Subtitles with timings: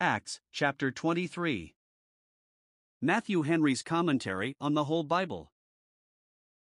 [0.00, 1.76] Acts chapter 23.
[3.00, 5.52] Matthew Henry's commentary on the whole Bible.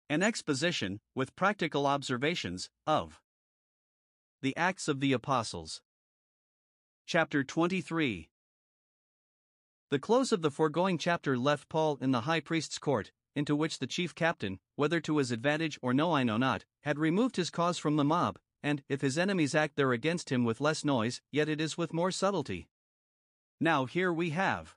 [0.10, 3.22] An exposition, with practical observations, of
[4.42, 5.82] the Acts of the Apostles.
[7.06, 8.30] Chapter 23.
[9.90, 13.80] The close of the foregoing chapter left Paul in the high priest's court, into which
[13.80, 17.50] the chief captain, whether to his advantage or no I know not, had removed his
[17.50, 21.22] cause from the mob, and if his enemies act there against him with less noise,
[21.32, 22.68] yet it is with more subtlety.
[23.64, 24.76] Now here we have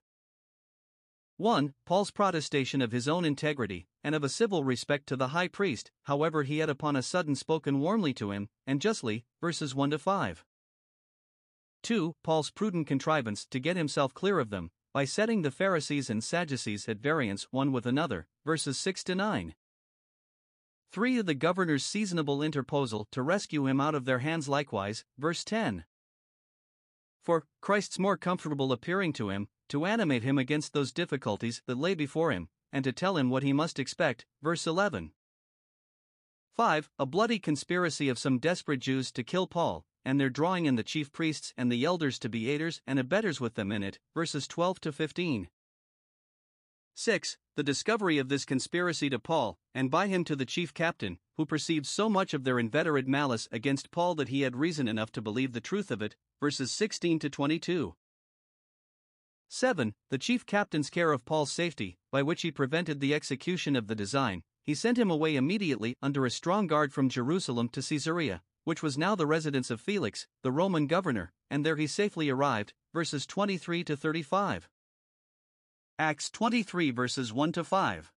[1.38, 1.72] 1.
[1.86, 5.90] Paul's protestation of his own integrity, and of a civil respect to the high priest,
[6.02, 9.98] however, he had upon a sudden spoken warmly to him, and justly, verses 1 to
[9.98, 10.44] 5.
[11.82, 12.14] 2.
[12.22, 16.86] Paul's prudent contrivance to get himself clear of them, by setting the Pharisees and Sadducees
[16.86, 19.54] at variance one with another, verses 6 to 9.
[20.92, 21.22] 3.
[21.22, 25.86] The governor's seasonable interposal to rescue him out of their hands, likewise, verse 10.
[27.24, 31.94] For, Christ's more comfortable appearing to him, to animate him against those difficulties that lay
[31.94, 35.12] before him, and to tell him what he must expect, verse 11.
[36.52, 36.90] 5.
[36.98, 40.82] A bloody conspiracy of some desperate Jews to kill Paul, and their drawing in the
[40.82, 44.46] chief priests and the elders to be aiders and abettors with them in it, verses
[44.46, 45.48] 12 to 15.
[46.96, 47.38] 6.
[47.56, 51.46] The discovery of this conspiracy to Paul, and by him to the chief captain, who
[51.46, 55.22] perceived so much of their inveterate malice against Paul that he had reason enough to
[55.22, 56.14] believe the truth of it,
[56.44, 57.94] verses 16 to 22.
[59.48, 59.94] 7.
[60.10, 63.94] The chief captain's care of Paul's safety, by which he prevented the execution of the
[63.94, 68.82] design, he sent him away immediately under a strong guard from Jerusalem to Caesarea, which
[68.82, 73.24] was now the residence of Felix, the Roman governor, and there he safely arrived, verses
[73.24, 74.68] 23 to 35.
[75.98, 78.12] Acts 23 verses 1 to 5.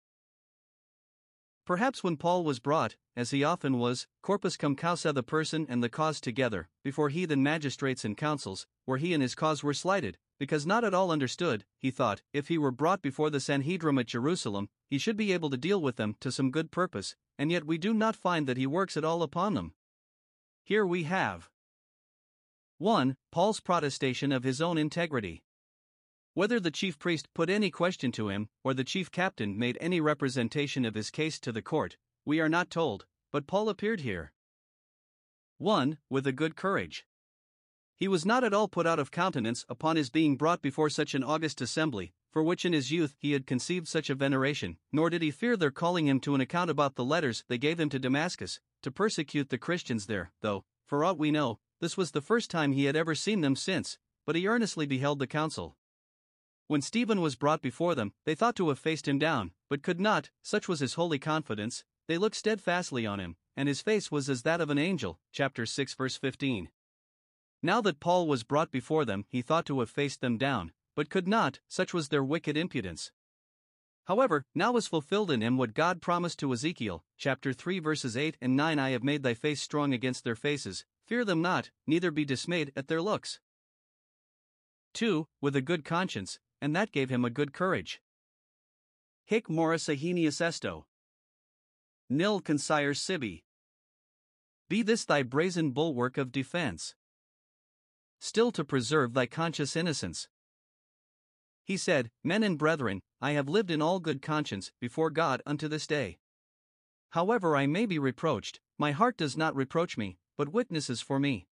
[1.68, 5.84] Perhaps when Paul was brought, as he often was, corpus cum causa the person and
[5.84, 10.18] the cause together, before heathen magistrates and councils, where he and his cause were slighted,
[10.40, 14.06] because not at all understood, he thought, if he were brought before the Sanhedrim at
[14.06, 17.66] Jerusalem, he should be able to deal with them to some good purpose, and yet
[17.66, 19.74] we do not find that he works at all upon them.
[20.64, 21.50] Here we have
[22.78, 23.18] 1.
[23.30, 25.44] Paul's protestation of his own integrity.
[26.38, 30.00] Whether the chief priest put any question to him, or the chief captain made any
[30.00, 34.34] representation of his case to the court, we are not told, but Paul appeared here.
[35.58, 35.98] 1.
[36.12, 37.08] With a good courage.
[37.96, 41.16] He was not at all put out of countenance upon his being brought before such
[41.16, 45.10] an august assembly, for which in his youth he had conceived such a veneration, nor
[45.10, 47.90] did he fear their calling him to an account about the letters they gave him
[47.90, 52.22] to Damascus, to persecute the Christians there, though, for aught we know, this was the
[52.22, 55.76] first time he had ever seen them since, but he earnestly beheld the council.
[56.68, 60.02] When Stephen was brought before them, they thought to have faced him down, but could
[60.02, 64.30] not, such was his holy confidence, they looked steadfastly on him, and his face was
[64.30, 65.20] as that of an angel.
[65.32, 66.70] Chapter 6, verse 15.
[67.64, 71.10] Now that Paul was brought before them, he thought to have faced them down, but
[71.10, 73.12] could not, such was their wicked impudence.
[74.06, 78.38] However, now was fulfilled in him what God promised to Ezekiel, chapter 3 verses 8
[78.42, 82.12] and 9 I have made thy face strong against their faces, fear them not, neither
[82.12, 83.40] be dismayed at their looks.
[84.94, 85.28] 2.
[85.42, 88.02] With a good conscience, and that gave him a good courage.
[89.26, 90.86] Hic moris ahenius esto.
[92.10, 93.44] Nil consire sibi.
[94.70, 96.96] Be this thy brazen bulwark of defense.
[98.20, 100.28] Still to preserve thy conscious innocence.
[101.64, 105.68] He said, Men and brethren, I have lived in all good conscience before God unto
[105.68, 106.20] this day.
[107.10, 111.48] However, I may be reproached, my heart does not reproach me, but witnesses for me.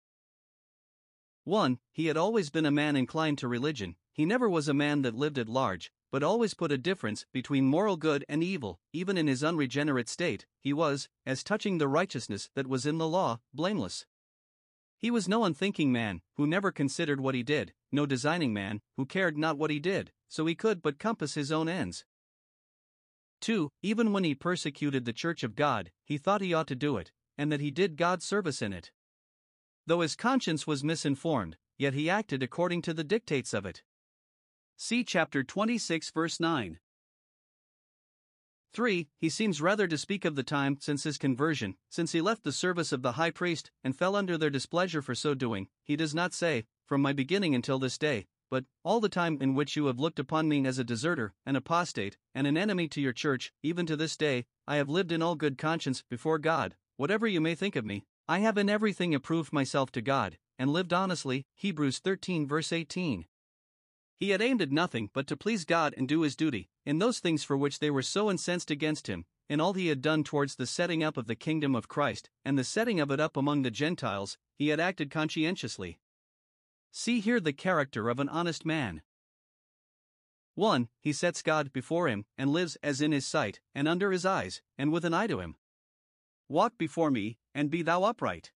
[1.45, 1.79] 1.
[1.93, 5.15] He had always been a man inclined to religion, he never was a man that
[5.15, 9.27] lived at large, but always put a difference between moral good and evil, even in
[9.27, 14.05] his unregenerate state, he was, as touching the righteousness that was in the law, blameless.
[14.99, 19.07] He was no unthinking man, who never considered what he did, no designing man, who
[19.07, 22.05] cared not what he did, so he could but compass his own ends.
[23.41, 23.71] 2.
[23.81, 27.11] Even when he persecuted the church of God, he thought he ought to do it,
[27.39, 28.91] and that he did God service in it.
[29.87, 33.83] Though his conscience was misinformed, yet he acted according to the dictates of it.
[34.83, 36.79] See chapter 26, verse 9.
[38.73, 39.09] 3.
[39.19, 42.51] He seems rather to speak of the time since his conversion, since he left the
[42.51, 45.69] service of the high priest and fell under their displeasure for so doing.
[45.83, 49.55] He does not say, From my beginning until this day, but, All the time in
[49.55, 53.03] which you have looked upon me as a deserter, an apostate, and an enemy to
[53.03, 56.75] your church, even to this day, I have lived in all good conscience before God.
[56.97, 60.73] Whatever you may think of me, I have in everything approved myself to God, and
[60.73, 61.45] lived honestly.
[61.55, 63.27] Hebrews 13, verse 18.
[64.21, 67.21] He had aimed at nothing but to please God and do his duty, in those
[67.21, 70.57] things for which they were so incensed against him, in all he had done towards
[70.57, 73.63] the setting up of the kingdom of Christ, and the setting of it up among
[73.63, 76.01] the Gentiles, he had acted conscientiously.
[76.93, 79.01] See here the character of an honest man.
[80.55, 80.91] 1.
[81.01, 84.61] He sets God before him, and lives as in his sight, and under his eyes,
[84.77, 85.57] and with an eye to him.
[86.47, 88.53] Walk before me, and be thou upright.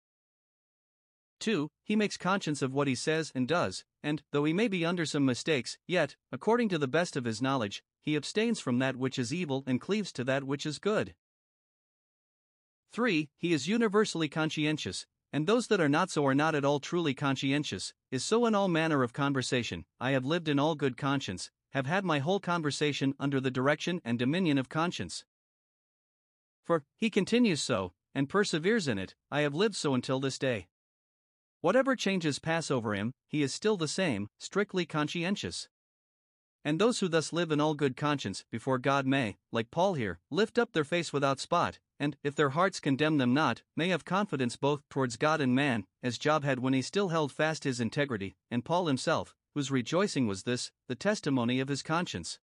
[1.39, 1.71] 2.
[1.85, 5.07] He makes conscience of what he says and does, and, though he may be under
[5.07, 9.19] some mistakes, yet, according to the best of his knowledge, he abstains from that which
[9.19, 11.15] is evil and cleaves to that which is good.
[12.93, 13.31] 3.
[13.37, 17.15] He is universally conscientious, and those that are not so are not at all truly
[17.15, 19.85] conscientious, is so in all manner of conversation.
[19.99, 24.03] I have lived in all good conscience, have had my whole conversation under the direction
[24.05, 25.25] and dominion of conscience.
[26.65, 30.69] For, he continues so, and perseveres in it, I have lived so until this day.
[31.63, 35.69] Whatever changes pass over him, he is still the same, strictly conscientious.
[36.65, 40.19] And those who thus live in all good conscience before God may, like Paul here,
[40.29, 44.05] lift up their face without spot, and, if their hearts condemn them not, may have
[44.05, 47.79] confidence both towards God and man, as Job had when he still held fast his
[47.79, 52.41] integrity, and Paul himself, whose rejoicing was this, the testimony of his conscience.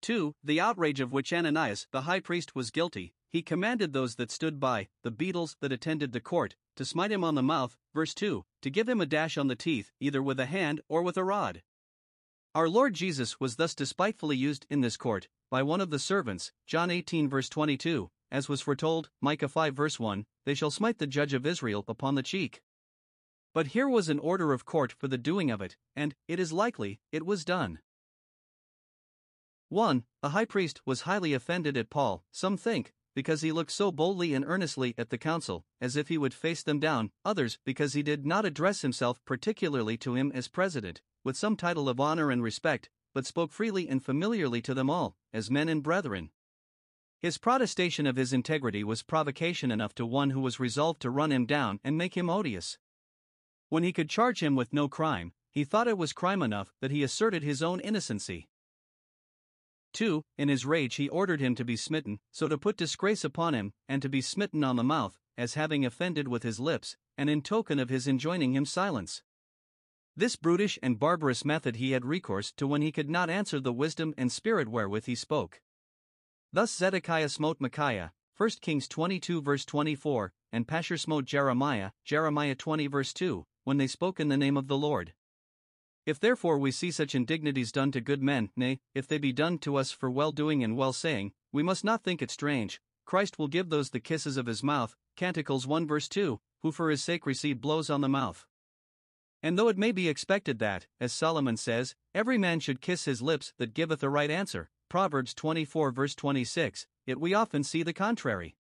[0.00, 0.34] 2.
[0.42, 4.60] The outrage of which Ananias the high priest was guilty, he commanded those that stood
[4.60, 8.44] by, the beadles that attended the court, to smite him on the mouth, verse 2,
[8.60, 11.24] to give him a dash on the teeth, either with a hand or with a
[11.24, 11.62] rod.
[12.54, 16.52] Our Lord Jesus was thus despitefully used in this court, by one of the servants,
[16.66, 21.06] John 18 verse 22, as was foretold, Micah 5 verse 1, they shall smite the
[21.06, 22.60] judge of Israel upon the cheek.
[23.54, 26.52] But here was an order of court for the doing of it, and, it is
[26.52, 27.78] likely, it was done.
[29.70, 30.04] 1.
[30.22, 34.34] A high priest was highly offended at Paul, some think, because he looked so boldly
[34.34, 38.02] and earnestly at the council, as if he would face them down, others because he
[38.02, 42.42] did not address himself particularly to him as president, with some title of honor and
[42.42, 46.30] respect, but spoke freely and familiarly to them all, as men and brethren.
[47.18, 51.30] His protestation of his integrity was provocation enough to one who was resolved to run
[51.30, 52.78] him down and make him odious.
[53.68, 56.90] When he could charge him with no crime, he thought it was crime enough that
[56.90, 58.48] he asserted his own innocency.
[59.92, 60.22] 2.
[60.38, 63.72] In his rage, he ordered him to be smitten, so to put disgrace upon him,
[63.88, 67.42] and to be smitten on the mouth, as having offended with his lips, and in
[67.42, 69.22] token of his enjoining him silence.
[70.14, 73.72] This brutish and barbarous method he had recourse to when he could not answer the
[73.72, 75.62] wisdom and spirit wherewith he spoke.
[76.52, 82.86] Thus Zedekiah smote Micaiah, 1 Kings 22 verse 24, and Pashur smote Jeremiah, Jeremiah 20
[82.88, 85.14] verse 2, when they spoke in the name of the Lord.
[86.04, 89.58] If therefore we see such indignities done to good men, nay, if they be done
[89.58, 92.80] to us for well doing and well saying, we must not think it strange.
[93.04, 96.90] Christ will give those the kisses of his mouth, Canticles 1 verse 2, who for
[96.90, 98.46] his sake receive blows on the mouth.
[99.44, 103.22] And though it may be expected that, as Solomon says, every man should kiss his
[103.22, 107.92] lips that giveth a right answer, Proverbs 24 verse 26, yet we often see the
[107.92, 108.56] contrary.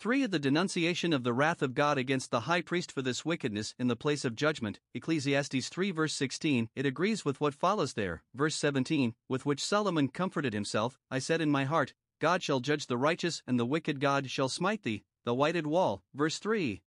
[0.00, 0.24] 3.
[0.24, 3.88] The denunciation of the wrath of God against the high priest for this wickedness in
[3.88, 8.56] the place of judgment, Ecclesiastes 3 verse 16, it agrees with what follows there, verse
[8.56, 12.96] 17, with which Solomon comforted himself I said in my heart, God shall judge the
[12.96, 16.80] righteous, and the wicked God shall smite thee, the whited wall, verse 3.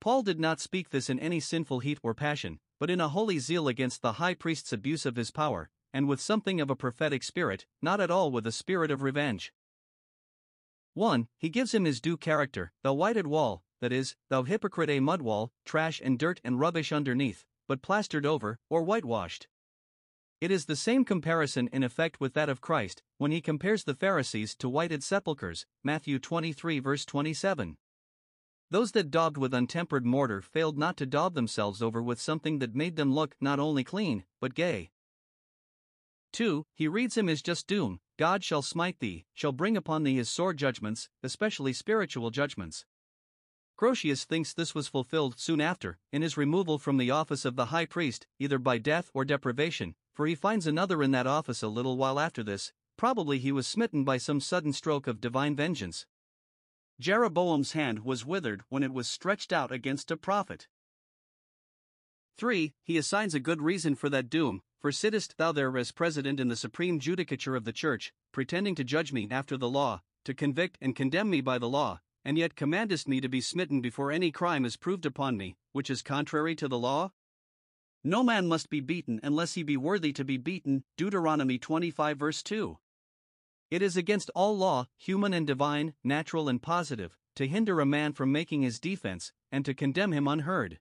[0.00, 3.38] Paul did not speak this in any sinful heat or passion, but in a holy
[3.38, 7.22] zeal against the high priest's abuse of his power, and with something of a prophetic
[7.22, 9.52] spirit, not at all with a spirit of revenge.
[10.96, 11.28] 1.
[11.36, 15.20] He gives him his due character, thou whited wall, that is, thou hypocrite, a mud
[15.20, 19.46] wall, trash and dirt and rubbish underneath, but plastered over, or whitewashed.
[20.40, 23.94] It is the same comparison in effect with that of Christ, when he compares the
[23.94, 27.76] Pharisees to whited sepulchres, Matthew 23 verse 27.
[28.70, 32.74] Those that daubed with untempered mortar failed not to daub themselves over with something that
[32.74, 34.90] made them look not only clean, but gay.
[36.32, 36.64] 2.
[36.74, 40.28] He reads him as just doom, God shall smite thee, shall bring upon thee his
[40.28, 42.84] sore judgments, especially spiritual judgments.
[43.78, 47.66] Grotius thinks this was fulfilled soon after, in his removal from the office of the
[47.66, 51.68] high priest, either by death or deprivation, for he finds another in that office a
[51.68, 56.06] little while after this, probably he was smitten by some sudden stroke of divine vengeance.
[56.98, 60.68] Jeroboam's hand was withered when it was stretched out against a prophet.
[62.38, 62.72] 3.
[62.82, 66.46] He assigns a good reason for that doom, for sittest thou there as president in
[66.46, 70.78] the supreme judicature of the church, pretending to judge me after the law, to convict
[70.80, 74.30] and condemn me by the law, and yet commandest me to be smitten before any
[74.30, 77.10] crime is proved upon me, which is contrary to the law?
[78.04, 80.84] No man must be beaten unless he be worthy to be beaten.
[80.96, 82.78] Deuteronomy 25 verse 2.
[83.72, 88.12] It is against all law, human and divine, natural and positive, to hinder a man
[88.12, 90.78] from making his defense, and to condemn him unheard.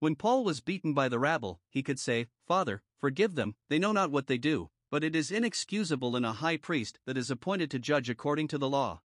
[0.00, 3.92] When Paul was beaten by the rabble, he could say, Father, forgive them, they know
[3.92, 7.70] not what they do, but it is inexcusable in a high priest that is appointed
[7.70, 9.00] to judge according to the law.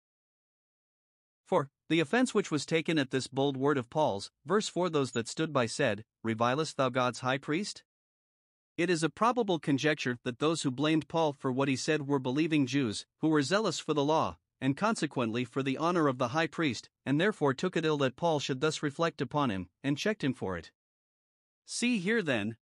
[1.45, 5.11] For, The offense which was taken at this bold word of Paul's, verse 4 Those
[5.11, 7.83] that stood by said, Revilest thou God's high priest?
[8.77, 12.19] It is a probable conjecture that those who blamed Paul for what he said were
[12.19, 16.29] believing Jews, who were zealous for the law, and consequently for the honor of the
[16.29, 19.97] high priest, and therefore took it ill that Paul should thus reflect upon him, and
[19.97, 20.71] checked him for it.
[21.65, 22.55] See here then.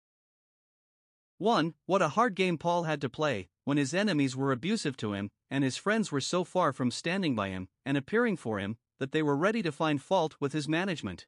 [1.40, 1.76] 1.
[1.86, 5.30] What a hard game Paul had to play, when his enemies were abusive to him,
[5.52, 9.12] and his friends were so far from standing by him, and appearing for him, that
[9.12, 11.28] they were ready to find fault with his management.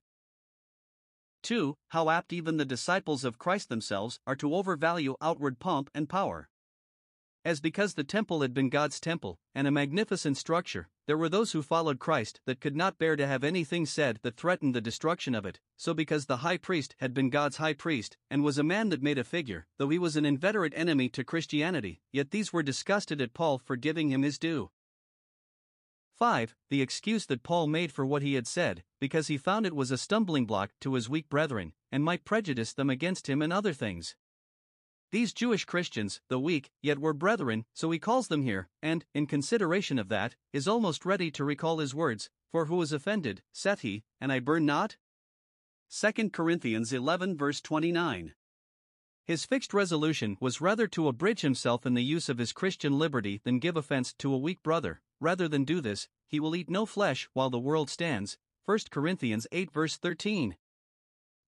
[1.44, 1.78] 2.
[1.90, 6.50] How apt even the disciples of Christ themselves are to overvalue outward pomp and power.
[7.46, 11.54] As because the temple had been God's temple, and a magnificent structure, there were those
[11.54, 15.34] who followed Christ that could not bear to have anything said that threatened the destruction
[15.34, 18.64] of it, so because the high priest had been God's high priest, and was a
[18.64, 22.52] man that made a figure, though he was an inveterate enemy to Christianity, yet these
[22.52, 24.70] were disgusted at Paul for giving him his due.
[26.20, 26.54] 5.
[26.70, 29.90] The excuse that Paul made for what he had said, because he found it was
[29.90, 33.72] a stumbling block to his weak brethren, and might prejudice them against him in other
[33.72, 34.18] things.
[35.12, 39.26] These Jewish Christians, the weak, yet were brethren, so he calls them here, and, in
[39.26, 43.82] consideration of that, is almost ready to recall his words For who is offended, saith
[43.82, 44.98] he, and I burn not?
[45.90, 48.36] 2 Corinthians 11 verse 29.
[49.26, 53.42] His fixed resolution was rather to abridge himself in the use of his Christian liberty
[53.44, 55.02] than give offense to a weak brother.
[55.20, 58.38] Rather than do this, he will eat no flesh while the world stands.
[58.66, 60.56] 1 Corinthians 8 verse 13.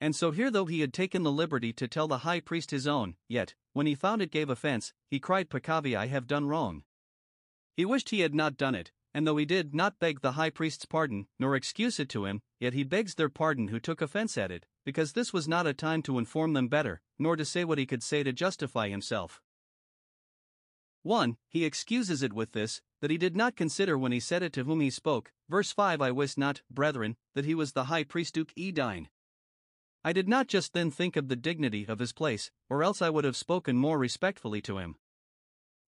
[0.02, 2.88] And so here, though he had taken the liberty to tell the high priest his
[2.88, 6.84] own, yet, when he found it gave offense, he cried, Peccavi, I have done wrong.
[7.78, 10.50] He wished he had not done it, and though he did not beg the high
[10.50, 14.40] priest's pardon, nor excuse it to him, yet he begs their pardon who took offense
[14.40, 17.64] at it, because this was not a time to inform them better, nor to say
[17.64, 19.40] what he could say to justify himself.
[21.04, 21.38] 1.
[21.48, 24.64] He excuses it with this, that he did not consider when he said it to
[24.64, 25.32] whom he spoke.
[25.48, 29.08] Verse 5 I wist not, brethren, that he was the high priest Duke Edine.
[30.04, 33.10] I did not just then think of the dignity of his place, or else I
[33.10, 34.96] would have spoken more respectfully to him.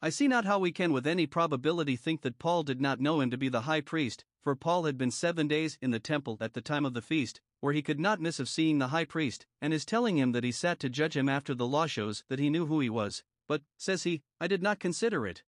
[0.04, 3.22] I see not how we can with any probability think that Paul did not know
[3.22, 6.38] him to be the high priest, for Paul had been seven days in the temple
[6.42, 9.06] at the time of the feast, where he could not miss of seeing the high
[9.06, 12.24] priest, and is telling him that he sat to judge him after the law shows
[12.28, 15.42] that he knew who he was, but, says he, I did not consider it.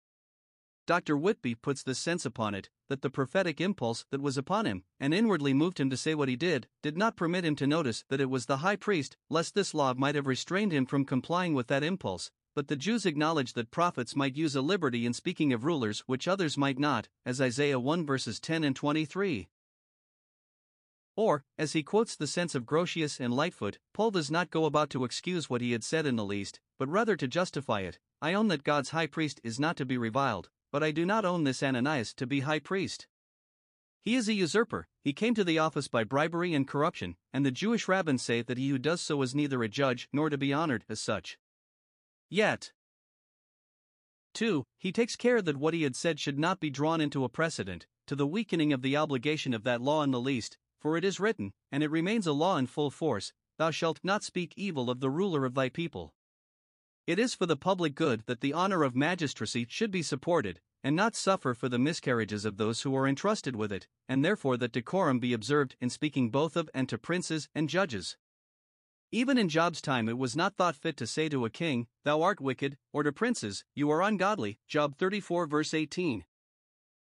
[0.86, 1.16] Dr.
[1.16, 5.14] Whitby puts this sense upon it that the prophetic impulse that was upon him, and
[5.14, 8.20] inwardly moved him to say what he did, did not permit him to notice that
[8.20, 11.68] it was the high priest, lest this law might have restrained him from complying with
[11.68, 12.30] that impulse.
[12.54, 16.28] But the Jews acknowledged that prophets might use a liberty in speaking of rulers which
[16.28, 19.48] others might not, as Isaiah 1 verses 10 and 23.
[21.16, 24.90] Or, as he quotes the sense of Grotius and Lightfoot, Paul does not go about
[24.90, 27.98] to excuse what he had said in the least, but rather to justify it.
[28.20, 31.24] I own that God's high priest is not to be reviled, but I do not
[31.24, 33.06] own this Ananias to be high priest.
[34.02, 37.52] He is a usurper, he came to the office by bribery and corruption, and the
[37.52, 40.52] Jewish rabbins say that he who does so is neither a judge nor to be
[40.52, 41.38] honored as such.
[42.28, 42.72] Yet,
[44.32, 44.64] 2.
[44.76, 47.86] He takes care that what he had said should not be drawn into a precedent,
[48.08, 51.20] to the weakening of the obligation of that law in the least, for it is
[51.20, 54.98] written, and it remains a law in full force Thou shalt not speak evil of
[54.98, 56.14] the ruler of thy people.
[57.06, 60.96] It is for the public good that the honor of magistracy should be supported, and
[60.96, 64.72] not suffer for the miscarriages of those who are entrusted with it, and therefore that
[64.72, 68.16] decorum be observed in speaking both of and to princes and judges.
[69.12, 72.22] Even in Job's time, it was not thought fit to say to a king, Thou
[72.22, 74.58] art wicked, or to princes, You are ungodly.
[74.66, 76.24] Job 34, verse 18.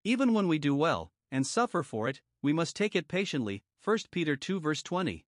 [0.03, 3.63] Even when we do well, and suffer for it, we must take it patiently.
[3.83, 5.25] 1 Peter 2, verse 20.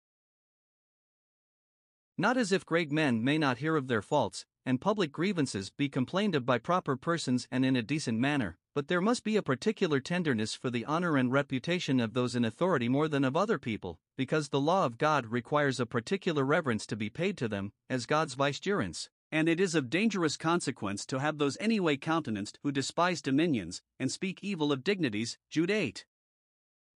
[2.16, 5.88] Not as if great men may not hear of their faults, and public grievances be
[5.88, 9.42] complained of by proper persons and in a decent manner, but there must be a
[9.42, 13.58] particular tenderness for the honor and reputation of those in authority more than of other
[13.58, 17.72] people, because the law of God requires a particular reverence to be paid to them,
[17.88, 19.10] as God's vicegerents.
[19.32, 24.10] And it is of dangerous consequence to have those anyway countenanced who despise dominions, and
[24.10, 25.38] speak evil of dignities.
[25.48, 26.04] Jude 8.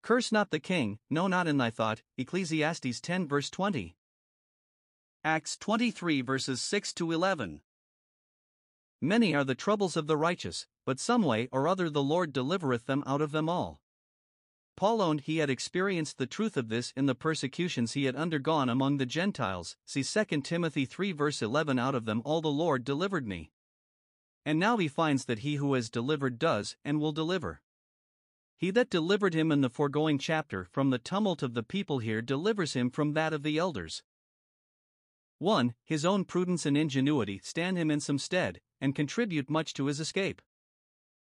[0.01, 2.03] Curse not the king, no, not in thy thought.
[2.17, 3.95] Ecclesiastes 10 verse 20.
[5.25, 7.61] Acts 23 verses 6 to 11.
[9.01, 12.85] Many are the troubles of the righteous, but some way or other the Lord delivereth
[12.85, 13.81] them out of them all.
[14.75, 18.69] Paul owned he had experienced the truth of this in the persecutions he had undergone
[18.69, 19.75] among the Gentiles.
[19.83, 23.51] See 2 Timothy 3 verse 11 Out of them all the Lord delivered me.
[24.45, 27.63] And now he finds that he who has delivered does and will deliver.
[28.57, 32.21] He that delivered him in the foregoing chapter from the tumult of the people here
[32.21, 34.03] delivers him from that of the elders.
[35.39, 35.73] 1.
[35.83, 39.99] His own prudence and ingenuity stand him in some stead, and contribute much to his
[39.99, 40.41] escape.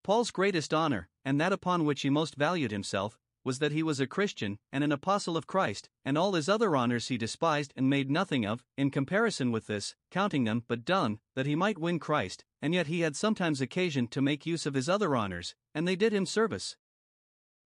[0.03, 4.01] Paul's greatest honor, and that upon which he most valued himself, was that he was
[4.01, 7.89] a Christian and an apostle of Christ, and all his other honors he despised and
[7.89, 11.99] made nothing of, in comparison with this, counting them but dung, that he might win
[11.99, 15.89] Christ, and yet he had sometimes occasion to make use of his other honors, and
[15.89, 16.77] they did him service.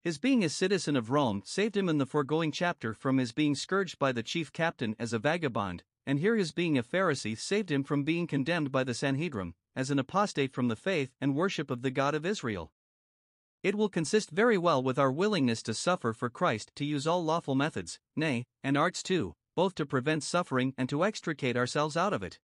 [0.03, 3.55] His being a citizen of Rome saved him in the foregoing chapter from his being
[3.55, 7.71] scourged by the chief captain as a vagabond, and here his being a Pharisee saved
[7.71, 11.71] him from being condemned by the Sanhedrim, as an apostate from the faith and worship
[11.71, 12.71] of the God of Israel.
[13.63, 17.23] It will consist very well with our willingness to suffer for Christ to use all
[17.23, 22.11] lawful methods, nay, and arts too, both to prevent suffering and to extricate ourselves out
[22.11, 22.39] of it.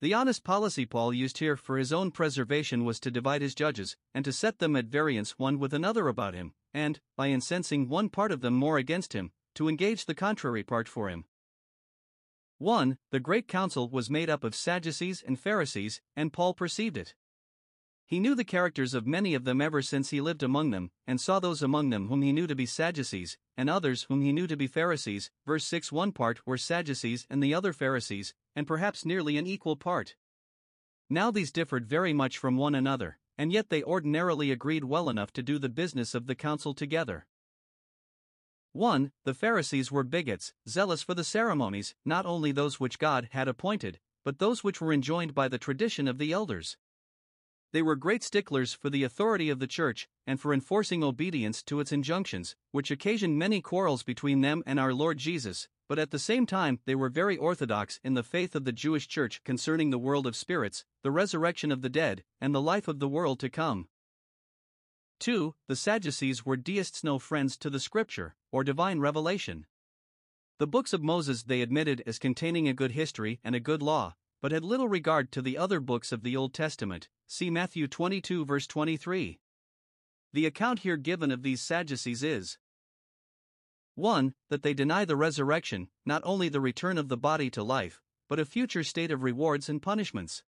[0.00, 3.98] The honest policy Paul used here for his own preservation was to divide his judges,
[4.14, 8.08] and to set them at variance one with another about him, and, by incensing one
[8.08, 11.26] part of them more against him, to engage the contrary part for him.
[12.60, 12.98] 1.
[13.10, 17.14] The great council was made up of Sadducees and Pharisees, and Paul perceived it.
[18.04, 21.18] He knew the characters of many of them ever since he lived among them, and
[21.18, 24.46] saw those among them whom he knew to be Sadducees, and others whom he knew
[24.46, 25.30] to be Pharisees.
[25.46, 29.76] Verse 6 One part were Sadducees and the other Pharisees, and perhaps nearly an equal
[29.76, 30.16] part.
[31.08, 35.32] Now these differed very much from one another, and yet they ordinarily agreed well enough
[35.32, 37.26] to do the business of the council together.
[38.72, 39.10] 1.
[39.24, 43.98] The Pharisees were bigots, zealous for the ceremonies, not only those which God had appointed,
[44.24, 46.76] but those which were enjoined by the tradition of the elders.
[47.72, 51.80] They were great sticklers for the authority of the Church, and for enforcing obedience to
[51.80, 56.18] its injunctions, which occasioned many quarrels between them and our Lord Jesus, but at the
[56.20, 59.98] same time they were very orthodox in the faith of the Jewish Church concerning the
[59.98, 63.50] world of spirits, the resurrection of the dead, and the life of the world to
[63.50, 63.88] come.
[65.20, 65.54] 2.
[65.68, 69.66] The Sadducees were deists no friends to the Scripture, or divine revelation.
[70.58, 74.16] The books of Moses they admitted as containing a good history and a good law,
[74.42, 78.44] but had little regard to the other books of the Old Testament, See Matthew 22,
[78.44, 79.38] verse 23.
[80.32, 82.58] The account here given of these Sadducees is
[83.94, 84.34] 1.
[84.48, 88.40] That they deny the resurrection, not only the return of the body to life, but
[88.40, 90.42] a future state of rewards and punishments.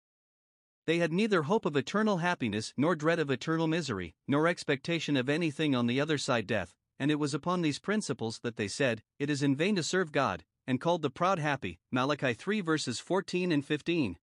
[0.86, 5.30] They had neither hope of eternal happiness nor dread of eternal misery, nor expectation of
[5.30, 9.04] anything on the other side death, and it was upon these principles that they said,
[9.20, 11.80] It is in vain to serve God, and called the proud happy.
[11.92, 14.18] Malachi 3 verses 14 and 15.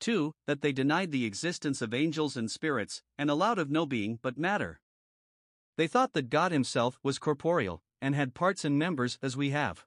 [0.00, 0.32] 2.
[0.46, 4.36] That they denied the existence of angels and spirits, and allowed of no being but
[4.36, 4.80] matter.
[5.76, 9.86] They thought that God Himself was corporeal, and had parts and members as we have.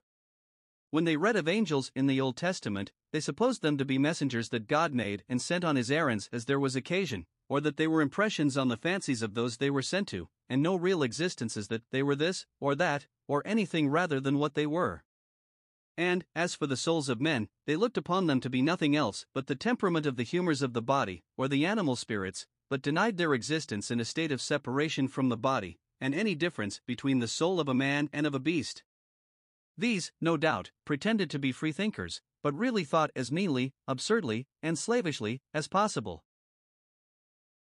[0.92, 4.48] When they read of angels in the Old Testament, they supposed them to be messengers
[4.48, 7.86] that God made and sent on His errands as there was occasion, or that they
[7.86, 11.68] were impressions on the fancies of those they were sent to, and no real existences
[11.68, 15.04] that they were this, or that, or anything rather than what they were.
[15.96, 19.26] And, as for the souls of men, they looked upon them to be nothing else
[19.32, 23.16] but the temperament of the humors of the body, or the animal spirits, but denied
[23.16, 27.28] their existence in a state of separation from the body, and any difference between the
[27.28, 28.82] soul of a man and of a beast.
[29.80, 35.40] These, no doubt, pretended to be freethinkers, but really thought as meanly, absurdly, and slavishly
[35.54, 36.22] as possible.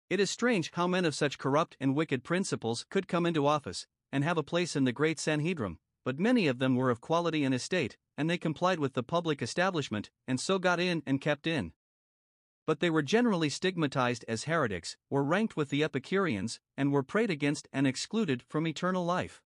[0.09, 3.85] It is strange how men of such corrupt and wicked principles could come into office,
[4.11, 7.43] and have a place in the great Sanhedrim, but many of them were of quality
[7.43, 11.45] and estate, and they complied with the public establishment, and so got in and kept
[11.45, 11.73] in.
[12.65, 17.29] But they were generally stigmatized as heretics, were ranked with the Epicureans, and were prayed
[17.29, 19.43] against and excluded from eternal life.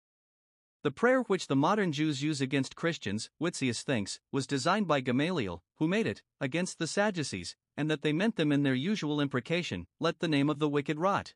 [0.84, 5.64] The prayer which the modern Jews use against Christians, Witsius thinks, was designed by Gamaliel,
[5.78, 9.88] who made it, against the Sadducees, and that they meant them in their usual imprecation,
[10.00, 11.34] let the name of the wicked rot.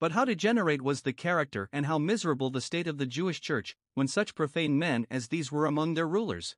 [0.00, 3.76] But how degenerate was the character and how miserable the state of the Jewish church,
[3.94, 6.56] when such profane men as these were among their rulers.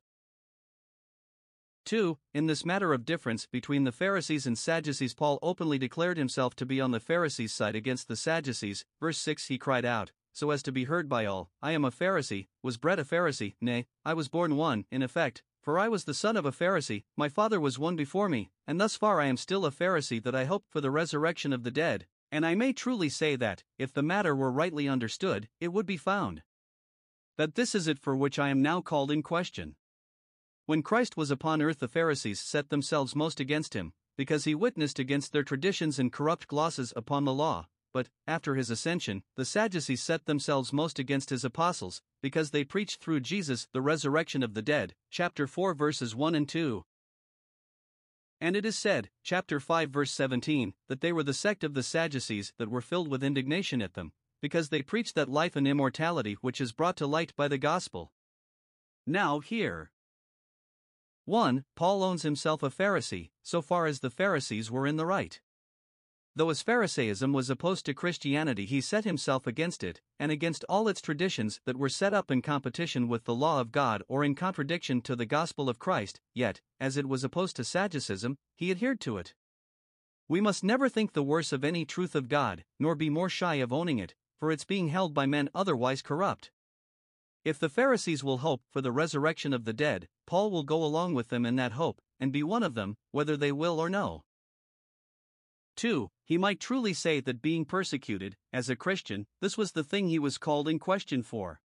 [1.85, 2.17] 2.
[2.33, 6.65] In this matter of difference between the Pharisees and Sadducees, Paul openly declared himself to
[6.65, 8.85] be on the Pharisees' side against the Sadducees.
[8.99, 11.91] Verse 6 He cried out, so as to be heard by all, I am a
[11.91, 16.03] Pharisee, was bred a Pharisee, nay, I was born one, in effect, for I was
[16.03, 19.27] the son of a Pharisee, my father was one before me, and thus far I
[19.27, 22.55] am still a Pharisee that I hope for the resurrection of the dead, and I
[22.55, 26.41] may truly say that, if the matter were rightly understood, it would be found.
[27.37, 29.75] That this is it for which I am now called in question.
[30.65, 34.97] When Christ was upon earth, the Pharisees set themselves most against him, because he witnessed
[34.97, 37.67] against their traditions and corrupt glosses upon the law.
[37.93, 43.01] But, after his ascension, the Sadducees set themselves most against his apostles, because they preached
[43.01, 44.95] through Jesus the resurrection of the dead.
[45.11, 46.83] Chapter 4, verses 1 and 2.
[48.41, 51.83] And it is said, chapter 5 verse 17, that they were the sect of the
[51.83, 56.33] Sadducees that were filled with indignation at them, because they preached that life and immortality
[56.41, 58.11] which is brought to light by the gospel.
[59.05, 59.91] Now here.
[61.25, 61.63] 1.
[61.75, 65.39] Paul owns himself a Pharisee, so far as the Pharisees were in the right.
[66.35, 70.87] Though his Pharisaism was opposed to Christianity, he set himself against it, and against all
[70.87, 74.33] its traditions that were set up in competition with the law of God or in
[74.33, 78.99] contradiction to the gospel of Christ, yet, as it was opposed to Sadducism, he adhered
[79.01, 79.35] to it.
[80.27, 83.55] We must never think the worse of any truth of God, nor be more shy
[83.55, 86.49] of owning it, for it's being held by men otherwise corrupt.
[87.45, 91.13] If the Pharisees will hope for the resurrection of the dead, Paul will go along
[91.13, 94.23] with them in that hope, and be one of them, whether they will or no.
[95.75, 96.09] 2.
[96.25, 100.19] He might truly say that being persecuted, as a Christian, this was the thing he
[100.19, 101.61] was called in question for.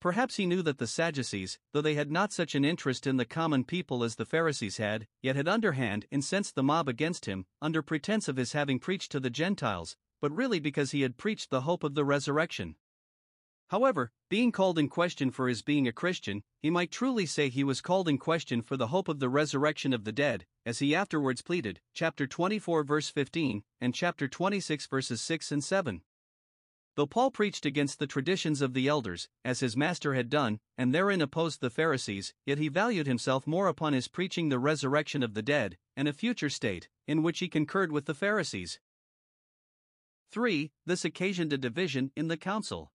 [0.00, 3.24] Perhaps he knew that the Sadducees, though they had not such an interest in the
[3.24, 7.82] common people as the Pharisees had, yet had underhand incensed the mob against him, under
[7.82, 11.62] pretense of his having preached to the Gentiles, but really because he had preached the
[11.62, 12.76] hope of the resurrection.
[13.68, 17.64] However, being called in question for his being a Christian, he might truly say he
[17.64, 20.94] was called in question for the hope of the resurrection of the dead, as he
[20.94, 26.02] afterwards pleaded, chapter 24, verse 15, and chapter 26, verses 6 and 7.
[26.96, 30.94] Though Paul preached against the traditions of the elders, as his master had done, and
[30.94, 35.34] therein opposed the Pharisees, yet he valued himself more upon his preaching the resurrection of
[35.34, 38.80] the dead, and a future state, in which he concurred with the Pharisees.
[40.32, 40.72] 3.
[40.86, 42.90] This occasioned a division in the council.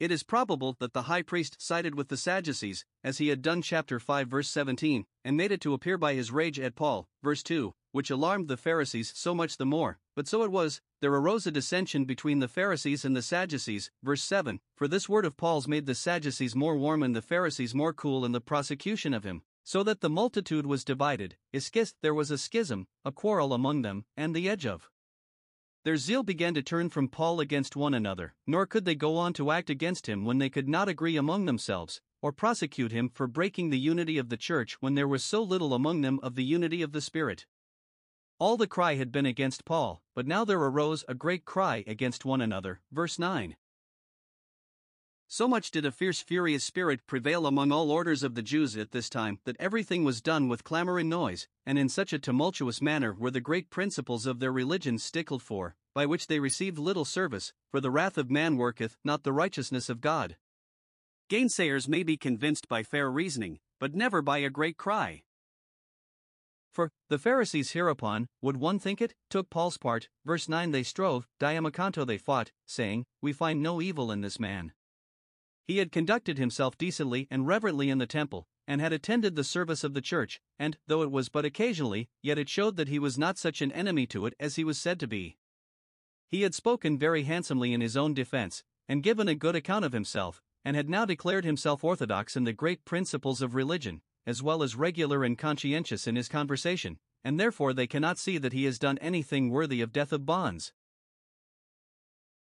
[0.00, 3.60] It is probable that the high priest sided with the Sadducees, as he had done
[3.60, 7.42] chapter 5 verse 17, and made it to appear by his rage at Paul, verse
[7.42, 9.98] 2, which alarmed the Pharisees so much the more.
[10.16, 14.22] But so it was, there arose a dissension between the Pharisees and the Sadducees, verse
[14.22, 17.92] 7, for this word of Paul's made the Sadducees more warm and the Pharisees more
[17.92, 22.30] cool in the prosecution of him, so that the multitude was divided, ischist there was
[22.30, 24.88] a schism, a quarrel among them, and the edge of
[25.84, 29.32] their zeal began to turn from Paul against one another, nor could they go on
[29.34, 33.26] to act against him when they could not agree among themselves, or prosecute him for
[33.26, 36.44] breaking the unity of the church when there was so little among them of the
[36.44, 37.46] unity of the Spirit.
[38.38, 42.24] All the cry had been against Paul, but now there arose a great cry against
[42.24, 42.80] one another.
[42.90, 43.56] Verse 9.
[45.32, 48.90] So much did a fierce, furious spirit prevail among all orders of the Jews at
[48.90, 52.82] this time that everything was done with clamor and noise, and in such a tumultuous
[52.82, 57.04] manner were the great principles of their religion stickled for, by which they received little
[57.04, 60.36] service, for the wrath of man worketh not the righteousness of God.
[61.28, 65.22] Gainsayers may be convinced by fair reasoning, but never by a great cry.
[66.72, 71.28] For, the Pharisees hereupon, would one think it, took Paul's part, verse 9 they strove,
[71.38, 74.72] diamacanto they fought, saying, We find no evil in this man.
[75.70, 79.84] He had conducted himself decently and reverently in the temple, and had attended the service
[79.84, 83.16] of the church, and, though it was but occasionally, yet it showed that he was
[83.16, 85.36] not such an enemy to it as he was said to be.
[86.26, 89.92] He had spoken very handsomely in his own defense, and given a good account of
[89.92, 94.64] himself, and had now declared himself orthodox in the great principles of religion, as well
[94.64, 98.80] as regular and conscientious in his conversation, and therefore they cannot see that he has
[98.80, 100.72] done anything worthy of death of bonds.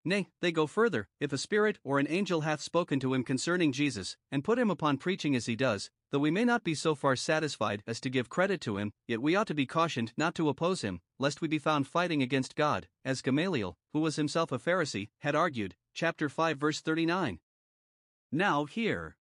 [0.10, 3.72] Nay, they go further, if a spirit or an angel hath spoken to him concerning
[3.72, 6.96] Jesus, and put him upon preaching as he does, though we may not be so
[6.96, 10.34] far satisfied as to give credit to him, yet we ought to be cautioned not
[10.34, 14.52] to oppose him, lest we be found fighting against God, as Gamaliel, who was himself
[14.52, 17.38] a Pharisee, had argued, chapter 5 verse 39.
[18.32, 19.16] Now here.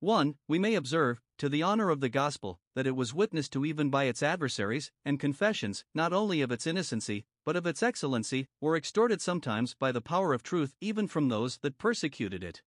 [0.00, 0.34] 1.
[0.46, 3.90] We may observe, to the honor of the gospel, that it was witnessed to even
[3.90, 8.76] by its adversaries, and confessions, not only of its innocency, but of its excellency, were
[8.76, 12.60] extorted sometimes by the power of truth even from those that persecuted it.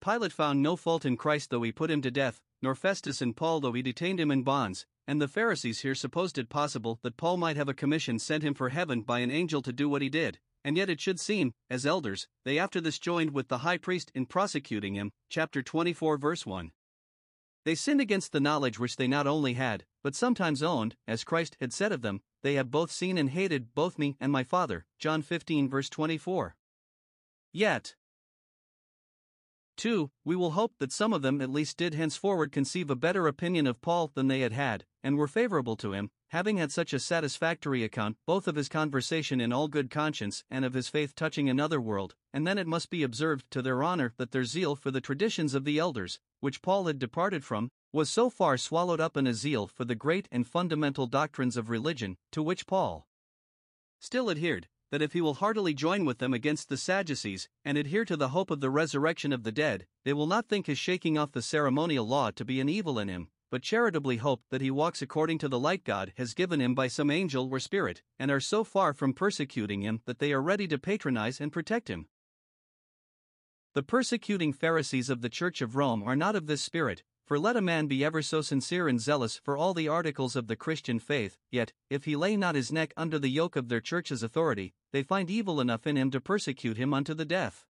[0.00, 3.34] Pilate found no fault in Christ though he put him to death, nor Festus in
[3.34, 7.16] Paul though he detained him in bonds, and the Pharisees here supposed it possible that
[7.16, 10.02] Paul might have a commission sent him for heaven by an angel to do what
[10.02, 13.58] he did, and yet it should seem, as elders, they after this joined with the
[13.58, 15.12] high priest in prosecuting him.
[15.28, 16.72] Chapter 24, verse 1.
[17.64, 21.56] They sinned against the knowledge which they not only had, but sometimes owned, as Christ
[21.60, 24.84] had said of them, they have both seen and hated both me and my Father.
[24.98, 26.54] John 15, verse 24.
[27.52, 27.94] Yet,
[29.78, 30.10] 2.
[30.26, 33.66] We will hope that some of them at least did henceforward conceive a better opinion
[33.66, 37.00] of Paul than they had had, and were favorable to him, having had such a
[37.00, 41.48] satisfactory account both of his conversation in all good conscience and of his faith touching
[41.48, 44.90] another world, and then it must be observed to their honor that their zeal for
[44.90, 49.16] the traditions of the elders, which Paul had departed from, was so far swallowed up
[49.16, 53.06] in a zeal for the great and fundamental doctrines of religion, to which Paul
[54.00, 58.04] still adhered, that if he will heartily join with them against the Sadducees, and adhere
[58.04, 61.16] to the hope of the resurrection of the dead, they will not think his shaking
[61.16, 64.72] off the ceremonial law to be an evil in him, but charitably hope that he
[64.72, 68.28] walks according to the light God has given him by some angel or spirit, and
[68.28, 72.08] are so far from persecuting him that they are ready to patronize and protect him.
[73.74, 77.56] The persecuting Pharisees of the Church of Rome are not of this spirit, For let
[77.56, 80.98] a man be ever so sincere and zealous for all the articles of the Christian
[80.98, 84.74] faith, yet, if he lay not his neck under the yoke of their church's authority,
[84.92, 87.64] they find evil enough in him to persecute him unto the death.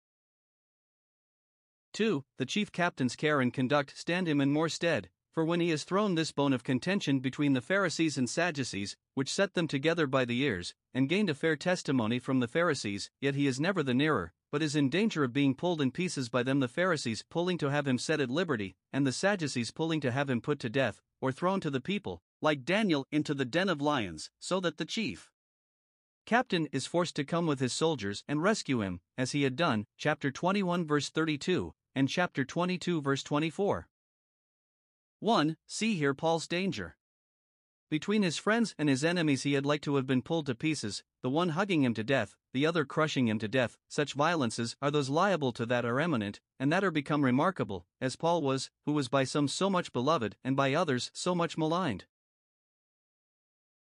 [1.93, 2.25] 2.
[2.37, 5.85] The chief captain's care and conduct stand him in more stead, for when he has
[5.85, 10.25] thrown this bone of contention between the Pharisees and Sadducees, which set them together by
[10.25, 13.95] the ears, and gained a fair testimony from the Pharisees, yet he is never the
[13.95, 17.59] nearer, but is in danger of being pulled in pieces by them the Pharisees pulling
[17.59, 20.71] to have him set at liberty, and the Sadducees pulling to have him put to
[20.71, 24.77] death, or thrown to the people, like Daniel into the den of lions, so that
[24.77, 25.29] the chief
[26.25, 29.87] captain is forced to come with his soldiers and rescue him, as he had done,
[29.99, 33.89] chapter 21 verse 32, and chapter 22 verse 24.
[35.19, 35.57] 1.
[35.67, 36.95] See here Paul's danger.
[37.91, 41.03] Between his friends and his enemies, he had like to have been pulled to pieces,
[41.23, 43.77] the one hugging him to death, the other crushing him to death.
[43.89, 48.17] Such violences are those liable to that are eminent, and that are become remarkable, as
[48.17, 52.05] Paul was, who was by some so much beloved, and by others so much maligned.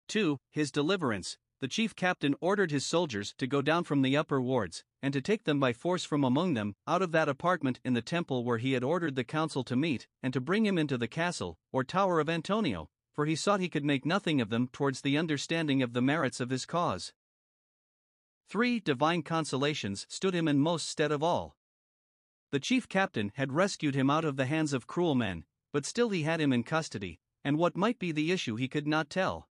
[0.08, 0.38] 2.
[0.50, 1.36] His deliverance.
[1.60, 5.20] The chief captain ordered his soldiers to go down from the upper wards, and to
[5.20, 8.58] take them by force from among them, out of that apartment in the temple where
[8.58, 11.84] he had ordered the council to meet, and to bring him into the castle, or
[11.84, 15.82] tower of Antonia, for he sought he could make nothing of them towards the understanding
[15.82, 17.12] of the merits of his cause.
[18.48, 21.56] Three divine consolations stood him in most stead of all.
[22.50, 26.10] The chief captain had rescued him out of the hands of cruel men, but still
[26.10, 29.48] he had him in custody, and what might be the issue he could not tell.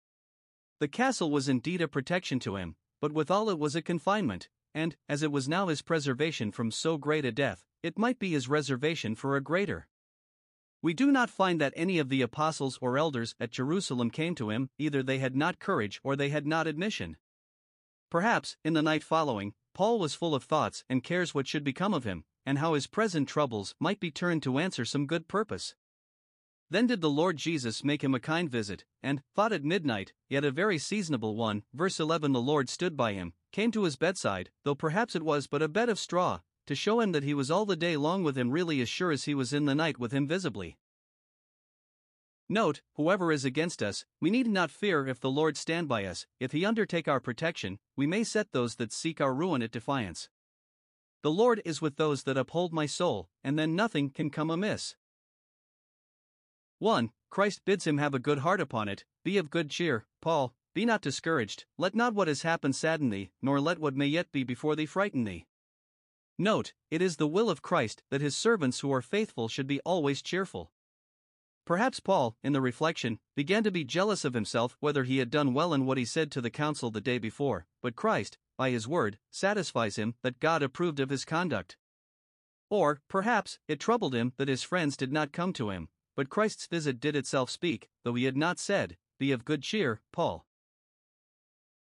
[0.80, 4.96] The castle was indeed a protection to him, but withal it was a confinement, and,
[5.08, 8.48] as it was now his preservation from so great a death, it might be his
[8.48, 9.88] reservation for a greater.
[10.82, 14.50] We do not find that any of the apostles or elders at Jerusalem came to
[14.50, 17.16] him, either they had not courage or they had not admission.
[18.10, 21.92] Perhaps, in the night following, Paul was full of thoughts and cares what should become
[21.92, 25.74] of him, and how his present troubles might be turned to answer some good purpose.
[26.70, 30.44] Then did the Lord Jesus make him a kind visit, and, thought at midnight, yet
[30.44, 31.62] a very seasonable one.
[31.72, 35.46] Verse 11 The Lord stood by him, came to his bedside, though perhaps it was
[35.46, 38.24] but a bed of straw, to show him that he was all the day long
[38.24, 40.76] with him, really as sure as he was in the night with him visibly.
[42.48, 46.26] Note, whoever is against us, we need not fear if the Lord stand by us,
[46.38, 50.28] if he undertake our protection, we may set those that seek our ruin at defiance.
[51.22, 54.94] The Lord is with those that uphold my soul, and then nothing can come amiss.
[56.78, 57.10] 1.
[57.30, 60.84] Christ bids him have a good heart upon it, be of good cheer, Paul, be
[60.84, 64.44] not discouraged, let not what has happened sadden thee, nor let what may yet be
[64.44, 65.46] before thee frighten thee.
[66.38, 69.80] Note, it is the will of Christ that his servants who are faithful should be
[69.80, 70.70] always cheerful.
[71.66, 75.52] Perhaps Paul, in the reflection, began to be jealous of himself whether he had done
[75.52, 78.86] well in what he said to the council the day before, but Christ, by his
[78.86, 81.76] word, satisfies him that God approved of his conduct.
[82.70, 86.68] Or, perhaps, it troubled him that his friends did not come to him, but Christ's
[86.68, 90.46] visit did itself speak, though he had not said, Be of good cheer, Paul.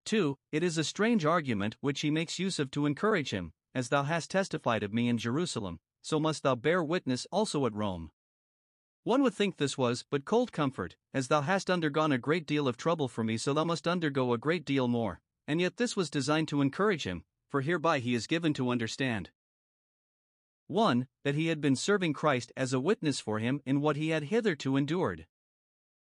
[0.05, 0.39] 2.
[0.51, 4.03] It is a strange argument which he makes use of to encourage him, as thou
[4.03, 8.09] hast testified of me in Jerusalem, so must thou bear witness also at Rome.
[9.07, 12.67] One would think this was but cold comfort, as thou hast undergone a great deal
[12.67, 15.95] of trouble for me, so thou must undergo a great deal more, and yet this
[15.95, 19.29] was designed to encourage him, for hereby he is given to understand.
[20.67, 21.07] 1.
[21.23, 24.23] That he had been serving Christ as a witness for him in what he had
[24.23, 25.25] hitherto endured.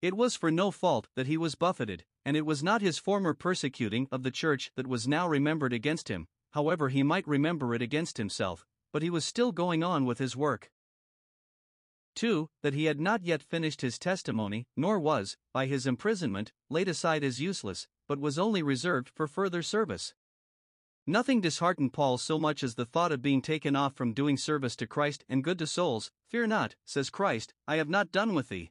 [0.02, 3.34] It was for no fault that he was buffeted, and it was not his former
[3.34, 7.82] persecuting of the church that was now remembered against him, however, he might remember it
[7.82, 10.72] against himself, but he was still going on with his work.
[12.14, 12.48] 2.
[12.62, 17.24] That he had not yet finished his testimony, nor was, by his imprisonment, laid aside
[17.24, 20.14] as useless, but was only reserved for further service.
[21.06, 24.76] Nothing disheartened Paul so much as the thought of being taken off from doing service
[24.76, 26.10] to Christ and good to souls.
[26.28, 28.70] Fear not, says Christ, I have not done with thee.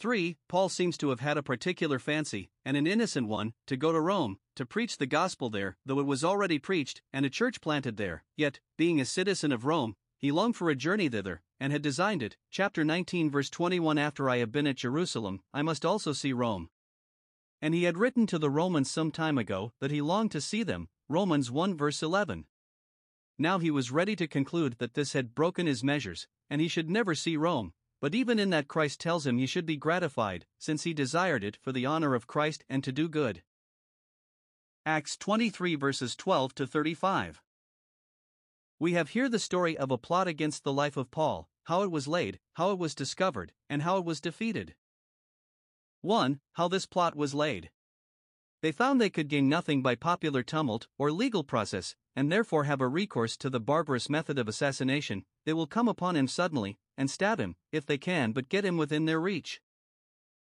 [0.00, 0.36] 3.
[0.48, 4.00] Paul seems to have had a particular fancy, and an innocent one, to go to
[4.00, 7.96] Rome, to preach the gospel there, though it was already preached, and a church planted
[7.96, 8.24] there.
[8.36, 12.22] Yet, being a citizen of Rome, he longed for a journey thither, and had designed
[12.22, 12.36] it.
[12.50, 16.68] Chapter 19, verse 21 After I have been at Jerusalem, I must also see Rome.
[17.62, 20.62] And he had written to the Romans some time ago that he longed to see
[20.62, 20.90] them.
[21.08, 22.44] Romans 1, verse 11.
[23.38, 26.90] Now he was ready to conclude that this had broken his measures, and he should
[26.90, 30.82] never see Rome, but even in that Christ tells him he should be gratified, since
[30.82, 33.42] he desired it for the honor of Christ and to do good.
[34.84, 37.40] Acts 23 verses 12 to 35.
[38.78, 41.90] We have here the story of a plot against the life of Paul, how it
[41.90, 44.74] was laid, how it was discovered, and how it was defeated.
[46.02, 46.40] 1.
[46.52, 47.70] How this plot was laid.
[48.62, 52.80] They found they could gain nothing by popular tumult or legal process, and therefore have
[52.80, 55.24] a recourse to the barbarous method of assassination.
[55.44, 58.76] They will come upon him suddenly, and stab him, if they can but get him
[58.76, 59.60] within their reach.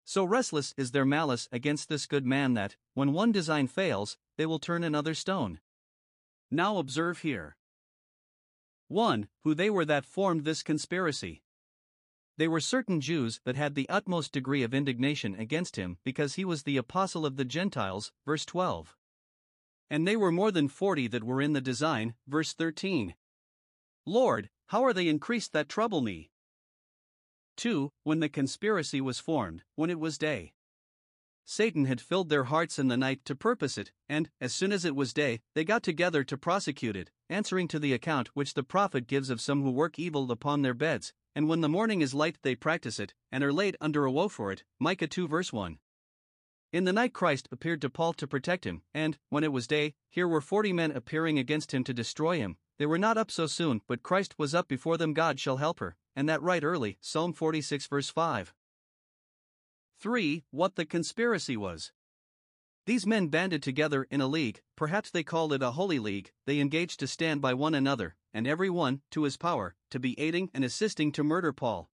[0.04, 4.46] So restless is their malice against this good man that, when one design fails, they
[4.46, 5.60] will turn another stone.
[6.50, 7.57] Now observe here.
[8.88, 9.28] 1.
[9.44, 11.42] Who they were that formed this conspiracy.
[12.38, 16.44] They were certain Jews that had the utmost degree of indignation against him because he
[16.44, 18.96] was the apostle of the Gentiles, verse 12.
[19.90, 23.14] And they were more than forty that were in the design, verse 13.
[24.06, 26.30] Lord, how are they increased that trouble me?
[27.56, 27.90] 2.
[28.04, 30.52] When the conspiracy was formed, when it was day.
[31.50, 34.84] Satan had filled their hearts in the night to purpose it, and, as soon as
[34.84, 38.62] it was day, they got together to prosecute it, answering to the account which the
[38.62, 42.12] prophet gives of some who work evil upon their beds, and when the morning is
[42.12, 44.62] light they practice it, and are laid under a woe for it.
[44.78, 45.78] Micah 2 verse 1.
[46.70, 49.94] In the night Christ appeared to Paul to protect him, and, when it was day,
[50.10, 52.58] here were forty men appearing against him to destroy him.
[52.76, 55.14] They were not up so soon, but Christ was up before them.
[55.14, 58.52] God shall help her and that right early, Psalm 46, verse 5.
[60.00, 60.44] 3.
[60.52, 61.90] What the conspiracy was.
[62.86, 66.60] These men banded together in a league, perhaps they called it a holy league, they
[66.60, 70.50] engaged to stand by one another, and every one, to his power, to be aiding
[70.54, 71.90] and assisting to murder Paul.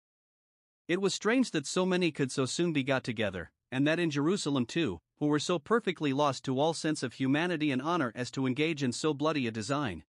[0.86, 4.10] It was strange that so many could so soon be got together, and that in
[4.10, 8.30] Jerusalem too, who were so perfectly lost to all sense of humanity and honor as
[8.32, 10.04] to engage in so bloody a design.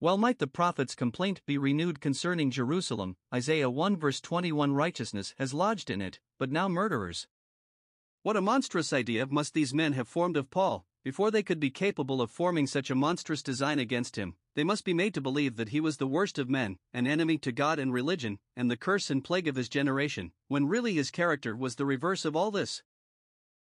[0.00, 5.52] Well might the prophet's complaint be renewed concerning Jerusalem, Isaiah 1 verse 21 Righteousness has
[5.52, 7.26] lodged in it, but now murderers.
[8.22, 11.70] What a monstrous idea must these men have formed of Paul, before they could be
[11.70, 15.56] capable of forming such a monstrous design against him, they must be made to believe
[15.56, 18.76] that he was the worst of men, an enemy to God and religion, and the
[18.76, 22.52] curse and plague of his generation, when really his character was the reverse of all
[22.52, 22.84] this.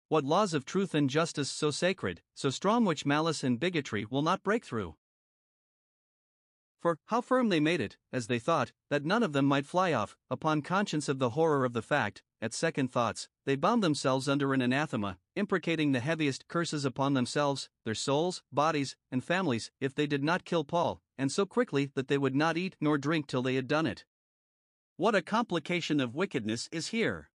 [0.08, 4.22] What laws of truth and justice so sacred, so strong which malice and bigotry will
[4.22, 4.94] not break through?
[6.80, 9.92] For, how firm they made it, as they thought, that none of them might fly
[9.92, 14.28] off, upon conscience of the horror of the fact, at second thoughts, they bound themselves
[14.28, 19.94] under an anathema, imprecating the heaviest curses upon themselves, their souls, bodies, and families, if
[19.94, 23.26] they did not kill Paul, and so quickly that they would not eat nor drink
[23.26, 24.06] till they had done it.
[24.96, 27.30] What a complication of wickedness is here!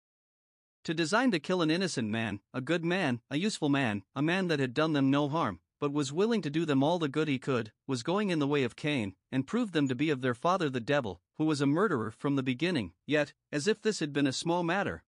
[0.84, 4.46] To design to kill an innocent man, a good man, a useful man, a man
[4.48, 7.26] that had done them no harm, but was willing to do them all the good
[7.26, 10.20] he could, was going in the way of Cain, and proved them to be of
[10.20, 13.98] their father the devil, who was a murderer from the beginning, yet, as if this
[13.98, 15.02] had been a small matter.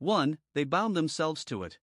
[0.00, 0.36] 1.
[0.52, 1.78] They bound themselves to it.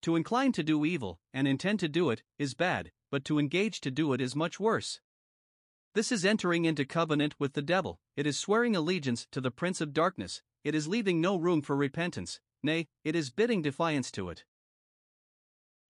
[0.00, 3.82] To incline to do evil, and intend to do it, is bad, but to engage
[3.82, 5.00] to do it is much worse.
[5.92, 9.82] This is entering into covenant with the devil, it is swearing allegiance to the prince
[9.82, 14.30] of darkness, it is leaving no room for repentance, nay, it is bidding defiance to
[14.30, 14.46] it.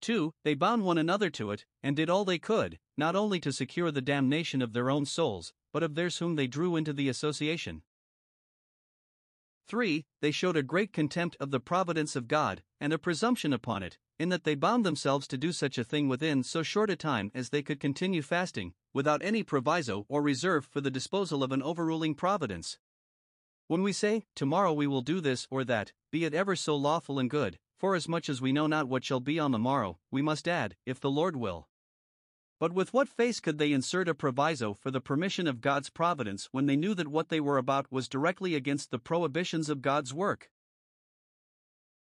[0.05, 0.35] 2.
[0.45, 3.91] They bound one another to it, and did all they could, not only to secure
[3.91, 7.83] the damnation of their own souls, but of theirs whom they drew into the association.
[9.67, 10.05] 3.
[10.21, 13.97] They showed a great contempt of the providence of God, and a presumption upon it,
[14.19, 17.31] in that they bound themselves to do such a thing within so short a time
[17.35, 21.63] as they could continue fasting, without any proviso or reserve for the disposal of an
[21.63, 22.77] overruling providence.
[23.69, 27.19] When we say, Tomorrow we will do this or that, be it ever so lawful
[27.19, 30.49] and good, Forasmuch as we know not what shall be on the morrow, we must
[30.49, 31.69] add, if the Lord will.
[32.61, 36.49] But with what face could they insert a proviso for the permission of God's providence
[36.53, 40.15] when they knew that what they were about was directly against the prohibitions of God's
[40.15, 40.51] work?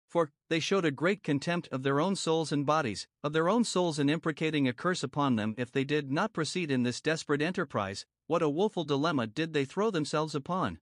[0.08, 3.64] For, they showed a great contempt of their own souls and bodies, of their own
[3.64, 7.40] souls in imprecating a curse upon them if they did not proceed in this desperate
[7.40, 8.04] enterprise.
[8.26, 10.80] What a woeful dilemma did they throw themselves upon!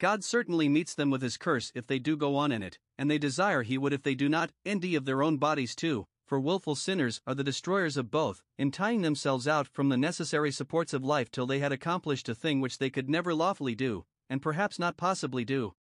[0.00, 3.10] God certainly meets them with his curse if they do go on in it, and
[3.10, 6.40] they desire he would if they do not, envy of their own bodies too, for
[6.40, 10.94] wilful sinners are the destroyers of both, in tying themselves out from the necessary supports
[10.94, 14.40] of life till they had accomplished a thing which they could never lawfully do, and
[14.40, 15.74] perhaps not possibly do.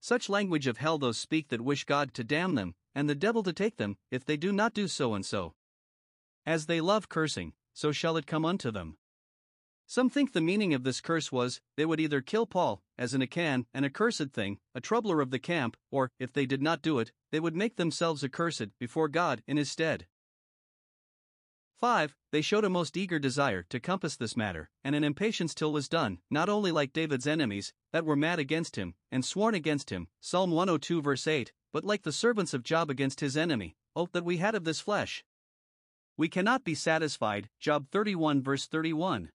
[0.00, 3.42] Such language of hell those speak that wish God to damn them, and the devil
[3.42, 5.52] to take them, if they do not do so and so.
[6.46, 8.96] As they love cursing, so shall it come unto them.
[9.88, 13.22] Some think the meaning of this curse was they would either kill Paul, as in
[13.22, 16.98] Achan, an accursed thing, a troubler of the camp, or, if they did not do
[16.98, 20.08] it, they would make themselves accursed before God in his stead.
[21.76, 22.16] 5.
[22.32, 25.74] They showed a most eager desire to compass this matter, and an impatience till it
[25.74, 29.90] was done, not only like David's enemies, that were mad against him, and sworn against
[29.90, 34.08] him, Psalm 102 verse 8, but like the servants of Job against his enemy, Oh,
[34.12, 35.24] that we had of this flesh.
[36.16, 39.30] We cannot be satisfied, Job 31 verse 31.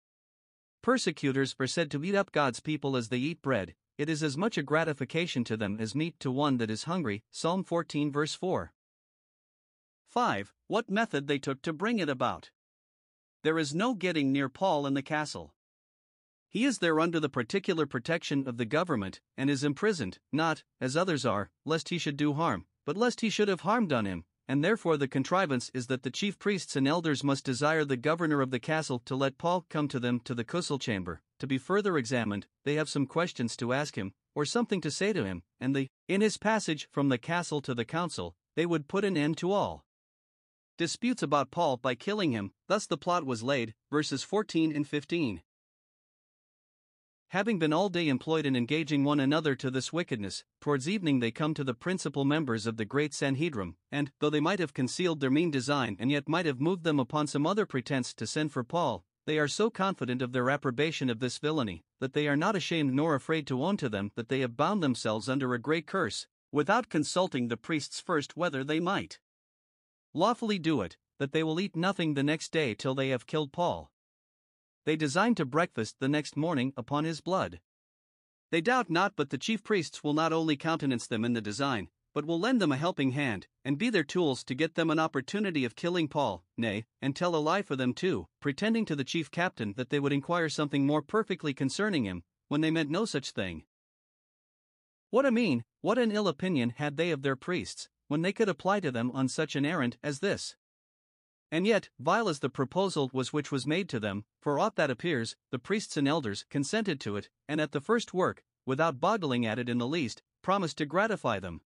[0.87, 4.37] Persecutors are said to eat up God's people as they eat bread, it is as
[4.37, 7.25] much a gratification to them as meat to one that is hungry.
[7.33, 8.73] Psalm 14, verse 4.
[10.07, 10.55] 5.
[10.69, 12.53] What method they took to bring it about.
[13.43, 15.57] There is no getting near Paul in the castle.
[16.49, 20.97] He is there under the particular protection of the government, and is imprisoned, not, as
[20.97, 24.25] others are, lest he should do harm, but lest he should have harm done him,
[24.49, 28.41] and therefore the contrivance is that the chief priests and elders must desire the governor
[28.41, 31.59] of the castle to let Paul come to them to the council chamber, to be
[31.59, 35.43] further examined, they have some questions to ask him, or something to say to him,
[35.61, 39.17] and the, in his passage from the castle to the council, they would put an
[39.17, 39.85] end to all
[40.79, 45.43] disputes about Paul by killing him, thus the plot was laid, verses 14 and 15
[47.31, 51.31] having been all day employed in engaging one another to this wickedness, towards evening they
[51.31, 55.21] come to the principal members of the great Sanhedrim, and, though they might have concealed
[55.21, 58.53] their mean design and yet might have moved them upon some other pretence to send
[58.53, 62.37] for Paul, they are so confident of their approbation of this villainy, that they are
[62.37, 65.59] not ashamed nor afraid to own to them that they have bound themselves under a
[65.59, 69.19] great curse, without consulting the priests first whether they might
[70.15, 73.53] lawfully do it, that they will eat nothing the next day till they have killed
[73.53, 73.91] Paul
[74.87, 77.61] they design to breakfast the next morning upon his blood.
[78.51, 81.89] They doubt not but the chief priests will not only countenance them in the design,
[82.15, 84.99] but will lend them a helping hand, and be their tools to get them an
[84.99, 89.05] opportunity of killing Paul, nay, and tell a lie for them too, pretending to the
[89.05, 93.05] chief captain that they would inquire something more perfectly concerning him, when they meant no
[93.05, 93.65] such thing.
[95.11, 98.49] What a mean, what an ill opinion had they of their priests, when they could
[98.49, 100.57] apply to them on such an errand as this.
[101.51, 104.91] And yet, vile as the proposal was which was made to them, for aught that
[104.91, 109.47] appears, the priests and elders consented to it, and at the first work, without boggling
[109.47, 111.61] at it in the least, promised to gratify them.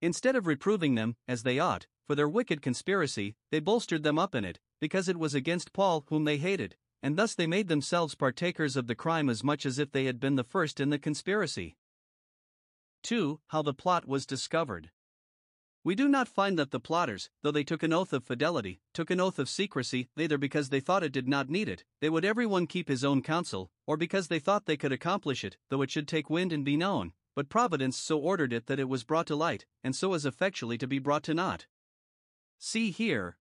[0.00, 4.34] Instead of reproving them, as they ought, for their wicked conspiracy, they bolstered them up
[4.34, 8.14] in it, because it was against Paul whom they hated, and thus they made themselves
[8.14, 10.98] partakers of the crime as much as if they had been the first in the
[10.98, 11.76] conspiracy.
[13.02, 13.40] 2.
[13.48, 14.90] How the plot was discovered.
[15.84, 19.10] We do not find that the plotters, though they took an oath of fidelity, took
[19.10, 22.24] an oath of secrecy, either because they thought it did not need it, they would
[22.24, 25.82] every one keep his own counsel, or because they thought they could accomplish it, though
[25.82, 29.04] it should take wind and be known, but Providence so ordered it that it was
[29.04, 31.66] brought to light, and so as effectually to be brought to naught.
[32.58, 33.36] See here.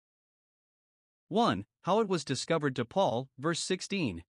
[1.28, 1.66] 1.
[1.82, 4.24] How it was discovered to Paul, verse 16.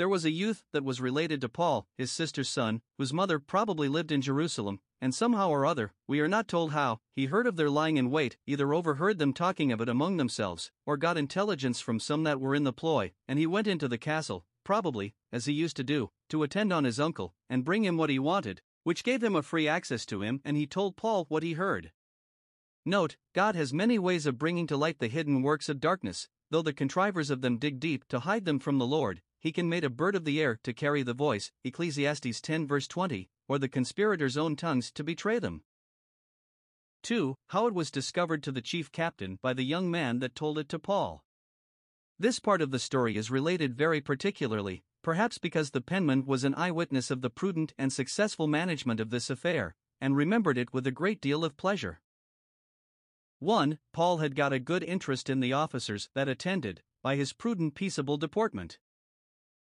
[0.00, 3.86] There was a youth that was related to Paul, his sister's son, whose mother probably
[3.86, 7.56] lived in Jerusalem, and somehow or other, we are not told how, he heard of
[7.56, 11.82] their lying in wait, either overheard them talking of it among themselves, or got intelligence
[11.82, 15.44] from some that were in the ploy, and he went into the castle, probably, as
[15.44, 18.62] he used to do, to attend on his uncle, and bring him what he wanted,
[18.84, 21.92] which gave him a free access to him, and he told Paul what he heard.
[22.86, 26.62] Note, God has many ways of bringing to light the hidden works of darkness, though
[26.62, 29.84] the contrivers of them dig deep to hide them from the Lord, he can made
[29.84, 33.68] a bird of the air to carry the voice, Ecclesiastes 10 verse 20, or the
[33.68, 35.62] conspirators' own tongues to betray them.
[37.02, 37.34] 2.
[37.48, 40.68] How it was discovered to the chief captain by the young man that told it
[40.68, 41.24] to Paul.
[42.18, 46.54] This part of the story is related very particularly, perhaps because the penman was an
[46.54, 50.92] eyewitness of the prudent and successful management of this affair, and remembered it with a
[50.92, 52.02] great deal of pleasure.
[53.38, 53.78] 1.
[53.94, 58.18] Paul had got a good interest in the officers that attended, by his prudent peaceable
[58.18, 58.78] deportment.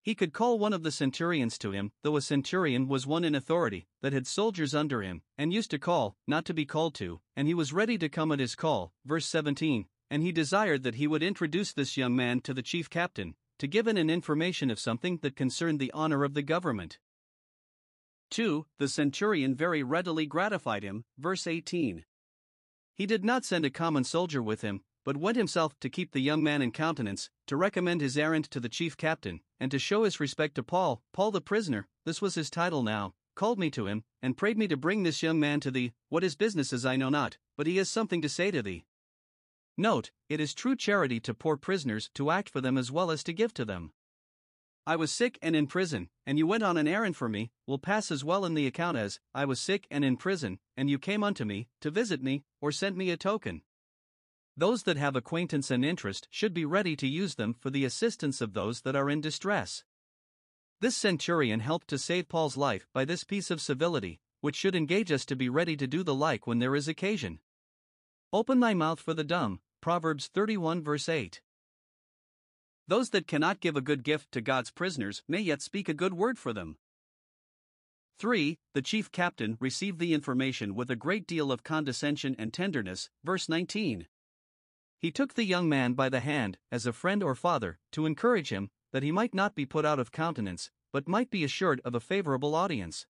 [0.03, 3.35] He could call one of the centurions to him, though a centurion was one in
[3.35, 7.21] authority, that had soldiers under him, and used to call, not to be called to,
[7.37, 8.93] and he was ready to come at his call.
[9.05, 12.89] Verse 17 And he desired that he would introduce this young man to the chief
[12.89, 16.99] captain, to give him an information of something that concerned the honor of the government.
[18.31, 18.65] 2.
[18.79, 21.05] The centurion very readily gratified him.
[21.19, 22.05] Verse 18
[22.95, 26.21] He did not send a common soldier with him, but went himself to keep the
[26.21, 30.05] young man in countenance, to recommend his errand to the chief captain, and to show
[30.05, 31.03] his respect to Paul.
[31.13, 34.69] Paul the prisoner, this was his title now, called me to him, and prayed me
[34.69, 35.93] to bring this young man to thee.
[36.09, 38.85] What his business is I know not, but he has something to say to thee.
[39.77, 43.25] Note, it is true charity to poor prisoners to act for them as well as
[43.25, 43.93] to give to them.
[44.87, 47.79] I was sick and in prison, and you went on an errand for me, will
[47.79, 50.99] pass as well in the account as, I was sick and in prison, and you
[50.99, 53.63] came unto me, to visit me, or sent me a token.
[54.61, 58.43] Those that have acquaintance and interest should be ready to use them for the assistance
[58.43, 59.85] of those that are in distress.
[60.81, 65.11] This centurion helped to save Paul's life by this piece of civility, which should engage
[65.11, 67.39] us to be ready to do the like when there is occasion.
[68.35, 69.61] Open thy mouth for the dumb.
[69.81, 71.41] Proverbs 31 verse 8.
[72.87, 76.13] Those that cannot give a good gift to God's prisoners may yet speak a good
[76.13, 76.77] word for them.
[78.19, 78.59] 3.
[78.75, 83.09] The chief captain received the information with a great deal of condescension and tenderness.
[83.25, 84.07] Verse 19.
[85.01, 88.51] He took the young man by the hand, as a friend or father, to encourage
[88.51, 91.95] him, that he might not be put out of countenance, but might be assured of
[91.95, 93.07] a favorable audience.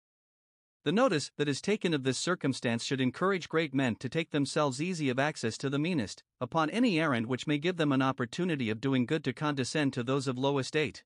[0.83, 4.81] The notice that is taken of this circumstance should encourage great men to take themselves
[4.81, 8.71] easy of access to the meanest, upon any errand which may give them an opportunity
[8.71, 11.03] of doing good to condescend to those of low estate.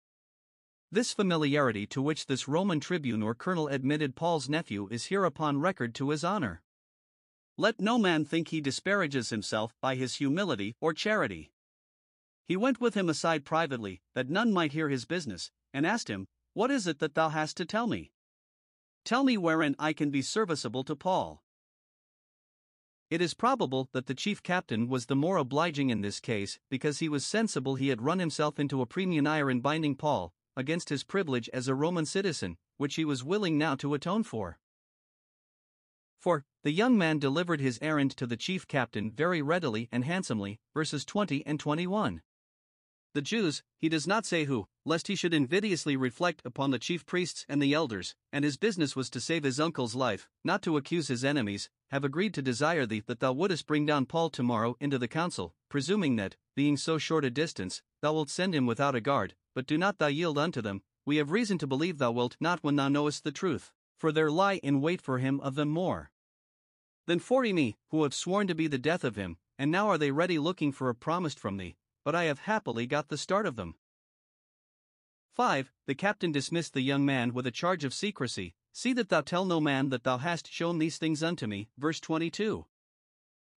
[0.91, 5.59] This familiarity to which this Roman tribune or colonel admitted Paul's nephew is here upon
[5.59, 6.61] record to his honor.
[7.61, 11.51] Let no man think he disparages himself by his humility or charity.
[12.45, 16.29] He went with him aside privately, that none might hear his business, and asked him,
[16.53, 18.13] What is it that thou hast to tell me?
[19.03, 21.43] Tell me wherein I can be serviceable to Paul.
[23.09, 26.99] It is probable that the chief captain was the more obliging in this case because
[26.99, 31.03] he was sensible he had run himself into a praemunire in binding Paul, against his
[31.03, 34.59] privilege as a Roman citizen, which he was willing now to atone for.
[36.19, 40.59] For, the young man delivered his errand to the chief captain very readily and handsomely,
[40.73, 42.21] verses 20 and 21.
[43.13, 47.05] The Jews, he does not say who, lest he should invidiously reflect upon the chief
[47.05, 50.75] priests and the elders, and his business was to save his uncle's life, not to
[50.75, 54.75] accuse his enemies, have agreed to desire thee that thou wouldest bring down Paul tomorrow
[54.79, 58.93] into the council, presuming that, being so short a distance, thou wilt send him without
[58.93, 62.11] a guard, but do not thou yield unto them, we have reason to believe thou
[62.11, 65.55] wilt not when thou knowest the truth, for there lie in wait for him of
[65.55, 66.09] them more
[67.05, 69.97] than forty me, who have sworn to be the death of him, and now are
[69.97, 71.75] they ready looking for a promise from thee,
[72.05, 73.75] but I have happily got the start of them.
[75.33, 75.71] 5.
[75.85, 78.55] The captain dismissed the young man with a charge of secrecy.
[78.71, 81.69] See that thou tell no man that thou hast shown these things unto me.
[81.77, 82.65] Verse 22.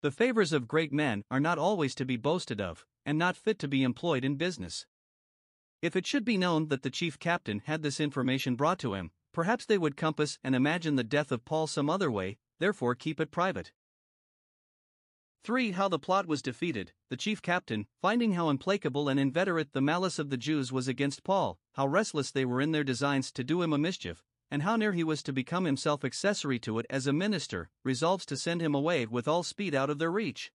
[0.00, 3.58] The favors of great men are not always to be boasted of, and not fit
[3.60, 4.86] to be employed in business.
[5.80, 9.10] If it should be known that the chief captain had this information brought to him,
[9.32, 13.20] perhaps they would compass and imagine the death of Paul some other way, therefore keep
[13.20, 13.72] it private.
[15.44, 15.72] 3.
[15.72, 16.92] How the plot was defeated.
[17.10, 21.24] The chief captain, finding how implacable and inveterate the malice of the Jews was against
[21.24, 24.22] Paul, how restless they were in their designs to do him a mischief,
[24.52, 28.24] and how near he was to become himself accessory to it as a minister, resolves
[28.26, 30.52] to send him away with all speed out of their reach.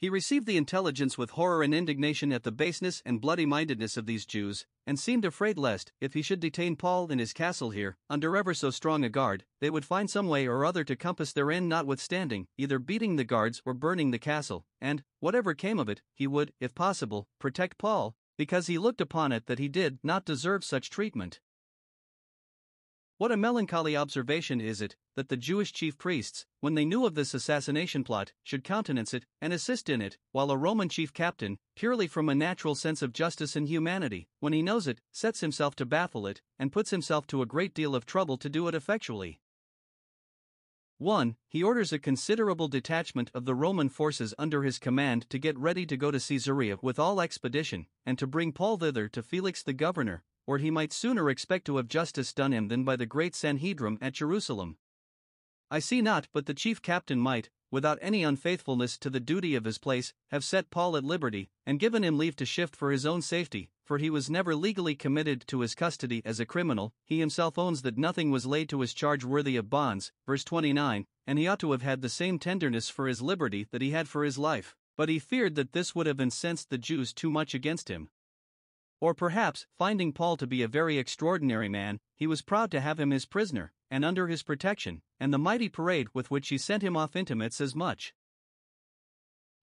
[0.00, 4.06] He received the intelligence with horror and indignation at the baseness and bloody mindedness of
[4.06, 7.96] these Jews, and seemed afraid lest, if he should detain Paul in his castle here,
[8.08, 11.32] under ever so strong a guard, they would find some way or other to compass
[11.32, 15.88] their end notwithstanding, either beating the guards or burning the castle, and, whatever came of
[15.88, 19.98] it, he would, if possible, protect Paul, because he looked upon it that he did
[20.04, 21.40] not deserve such treatment.
[23.18, 27.16] What a melancholy observation is it, that the Jewish chief priests, when they knew of
[27.16, 31.58] this assassination plot, should countenance it and assist in it, while a Roman chief captain,
[31.74, 35.74] purely from a natural sense of justice and humanity, when he knows it, sets himself
[35.74, 38.74] to baffle it, and puts himself to a great deal of trouble to do it
[38.76, 39.40] effectually.
[40.98, 41.34] 1.
[41.48, 45.84] He orders a considerable detachment of the Roman forces under his command to get ready
[45.86, 49.72] to go to Caesarea with all expedition, and to bring Paul thither to Felix the
[49.72, 53.34] governor, or he might sooner expect to have justice done him than by the great
[53.34, 54.78] Sanhedrim at Jerusalem.
[55.70, 59.66] I see not but the chief captain might, without any unfaithfulness to the duty of
[59.66, 63.04] his place, have set Paul at liberty, and given him leave to shift for his
[63.04, 66.94] own safety, for he was never legally committed to his custody as a criminal.
[67.04, 71.04] He himself owns that nothing was laid to his charge worthy of bonds, verse 29,
[71.26, 74.08] and he ought to have had the same tenderness for his liberty that he had
[74.08, 77.52] for his life, but he feared that this would have incensed the Jews too much
[77.52, 78.08] against him.
[79.00, 82.98] Or perhaps, finding Paul to be a very extraordinary man, he was proud to have
[82.98, 86.82] him his prisoner, and under his protection, and the mighty parade with which he sent
[86.82, 88.12] him off intimates as much.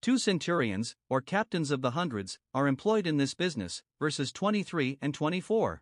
[0.02, 5.14] Two centurions, or captains of the hundreds, are employed in this business, verses 23 and
[5.14, 5.82] 24.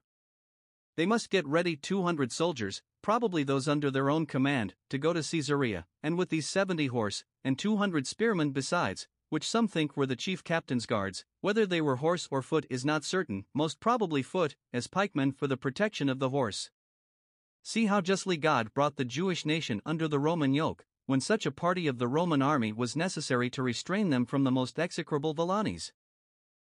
[0.95, 5.23] They must get ready 200 soldiers, probably those under their own command, to go to
[5.23, 10.15] Caesarea, and with these 70 horse, and 200 spearmen besides, which some think were the
[10.15, 14.55] chief captain's guards, whether they were horse or foot is not certain, most probably foot,
[14.71, 16.69] as pikemen for the protection of the horse.
[17.63, 21.51] See how justly God brought the Jewish nation under the Roman yoke, when such a
[21.51, 25.93] party of the Roman army was necessary to restrain them from the most execrable villanies.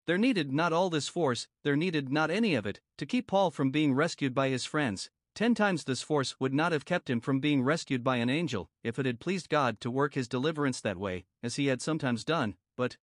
[0.07, 3.50] There needed not all this force, there needed not any of it, to keep Paul
[3.50, 7.20] from being rescued by his friends, Ten times this force would not have kept him
[7.20, 10.80] from being rescued by an angel, if it had pleased God to work his deliverance
[10.80, 12.99] that way, as he had sometimes done, but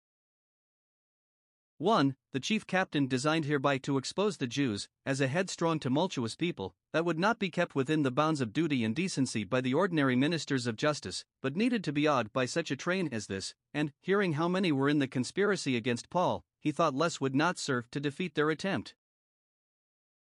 [1.79, 2.17] 1.
[2.33, 7.05] The chief captain designed hereby to expose the Jews, as a headstrong, tumultuous people, that
[7.05, 10.67] would not be kept within the bounds of duty and decency by the ordinary ministers
[10.67, 14.33] of justice, but needed to be awed by such a train as this, and, hearing
[14.33, 18.01] how many were in the conspiracy against Paul, he thought less would not serve to
[18.01, 18.95] defeat their attempt.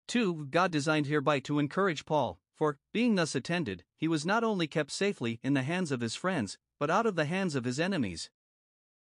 [0.07, 0.47] 2.
[0.49, 4.91] God designed hereby to encourage Paul, for, being thus attended, he was not only kept
[4.91, 8.29] safely in the hands of his friends, but out of the hands of his enemies.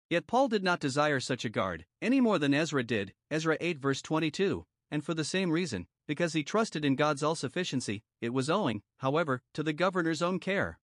[0.09, 3.79] Yet Paul did not desire such a guard, any more than Ezra did, Ezra 8
[3.79, 8.33] verse 22, and for the same reason, because he trusted in God's all sufficiency, it
[8.33, 10.79] was owing, however, to the governor's own care.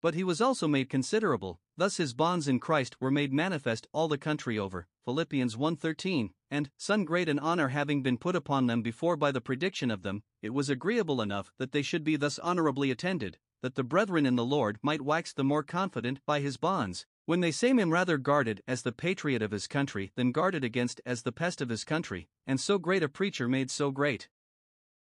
[0.00, 4.08] But he was also made considerable, thus his bonds in Christ were made manifest all
[4.08, 8.82] the country over, Philippians 1:13, and, son great an honor having been put upon them
[8.82, 12.38] before by the prediction of them, it was agreeable enough that they should be thus
[12.38, 16.56] honorably attended, that the brethren in the Lord might wax the more confident by his
[16.56, 20.64] bonds, when they same him rather guarded as the patriot of his country than guarded
[20.64, 24.28] against as the pest of his country, and so great a preacher made so great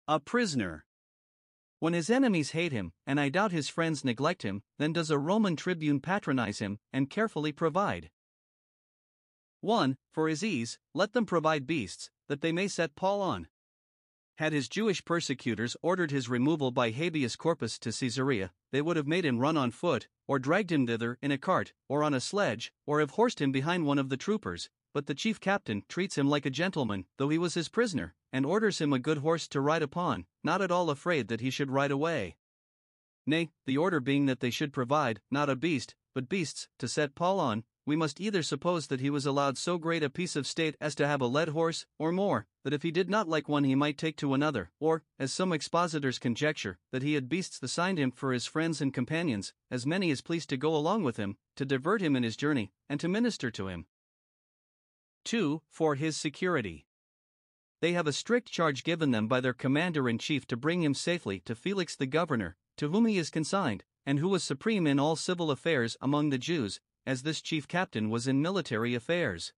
[0.07, 0.85] a prisoner.
[1.79, 5.19] When his enemies hate him, and I doubt his friends neglect him, then does a
[5.19, 8.09] Roman tribune patronize him, and carefully provide.
[9.65, 9.97] 1.
[10.11, 13.47] For his ease, let them provide beasts, that they may set Paul on.
[14.37, 19.07] Had his Jewish persecutors ordered his removal by habeas corpus to Caesarea, they would have
[19.07, 22.19] made him run on foot, or dragged him thither in a cart, or on a
[22.19, 24.69] sledge, or have horsed him behind one of the troopers.
[24.93, 28.45] But the chief captain treats him like a gentleman, though he was his prisoner, and
[28.45, 31.71] orders him a good horse to ride upon, not at all afraid that he should
[31.71, 32.37] ride away.
[33.25, 37.15] Nay, the order being that they should provide, not a beast, but beasts, to set
[37.15, 40.47] Paul on, we must either suppose that he was allowed so great a piece of
[40.47, 43.47] state as to have a led horse, or more, that if he did not like
[43.47, 47.61] one he might take to another, or, as some expositors conjecture, that he had beasts
[47.61, 51.17] assigned him for his friends and companions, as many as pleased to go along with
[51.17, 53.85] him, to divert him in his journey, and to minister to him.
[55.25, 55.61] 2.
[55.67, 56.87] For his security.
[57.81, 60.93] They have a strict charge given them by their commander in chief to bring him
[60.93, 64.99] safely to Felix the governor, to whom he is consigned, and who was supreme in
[64.99, 69.53] all civil affairs among the Jews, as this chief captain was in military affairs.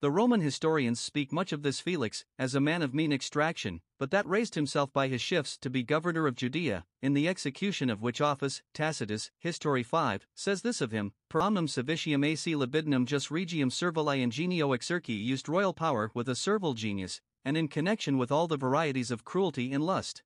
[0.00, 4.10] The Roman historians speak much of this Felix as a man of mean extraction, but
[4.12, 8.00] that raised himself by his shifts to be governor of Judea, in the execution of
[8.00, 13.30] which office Tacitus, History 5, says this of him Per omnem saevitiam ac libidinem jus
[13.30, 18.32] regium servili ingenio exerci used royal power with a servile genius, and in connection with
[18.32, 20.22] all the varieties of cruelty and lust.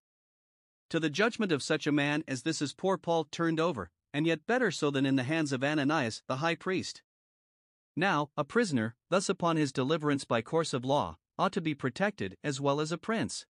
[0.91, 4.27] To the judgment of such a man as this is poor Paul turned over, and
[4.27, 7.03] yet better so than in the hands of Ananias the high priest.
[7.97, 12.37] Now, a prisoner, thus upon his deliverance by course of law, ought to be protected
[12.43, 13.45] as well as a prince.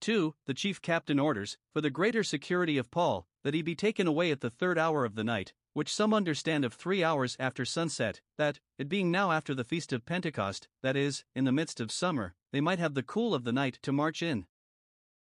[0.00, 0.34] 2.
[0.46, 4.30] The chief captain orders, for the greater security of Paul, that he be taken away
[4.30, 8.20] at the third hour of the night, which some understand of three hours after sunset,
[8.38, 11.90] that, it being now after the feast of Pentecost, that is, in the midst of
[11.90, 14.46] summer, they might have the cool of the night to march in.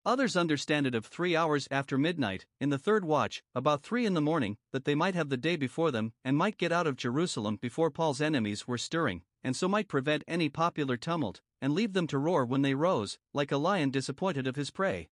[0.05, 4.13] Others understand it of three hours after midnight, in the third watch, about three in
[4.13, 6.95] the morning, that they might have the day before them, and might get out of
[6.95, 11.93] Jerusalem before Paul's enemies were stirring, and so might prevent any popular tumult, and leave
[11.93, 15.09] them to roar when they rose, like a lion disappointed of his prey.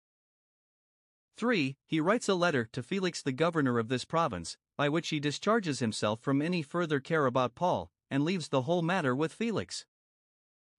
[1.37, 1.77] 3.
[1.87, 5.81] He writes a letter to Felix the governor of this province, by which he discharges
[5.81, 9.85] himself from any further care about Paul, and leaves the whole matter with Felix.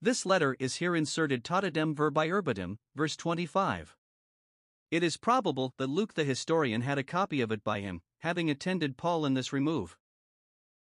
[0.03, 3.95] This letter is here inserted totidem verbis verbatim, verse 25.
[4.89, 8.49] It is probable that Luke the historian had a copy of it by him, having
[8.49, 9.95] attended Paul in this remove.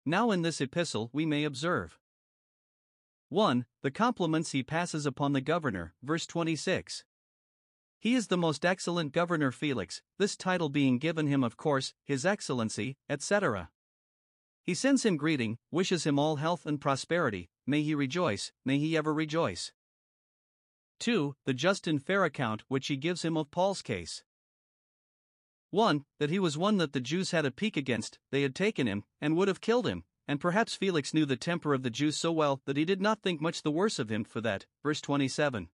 [0.04, 1.96] Now, in this epistle, we may observe
[3.28, 3.66] 1.
[3.82, 7.04] The compliments he passes upon the governor, verse 26.
[8.00, 12.26] He is the most excellent governor Felix, this title being given him, of course, His
[12.26, 13.70] Excellency, etc.
[14.64, 18.96] He sends him greeting, wishes him all health and prosperity, may he rejoice, may he
[18.96, 19.72] ever rejoice.
[21.00, 21.36] 2.
[21.44, 24.22] The just and fair account which he gives him of Paul's case.
[25.70, 26.04] 1.
[26.20, 29.04] That he was one that the Jews had a pique against, they had taken him,
[29.20, 32.32] and would have killed him, and perhaps Felix knew the temper of the Jews so
[32.32, 34.66] well that he did not think much the worse of him for that.
[34.82, 35.68] Verse 27.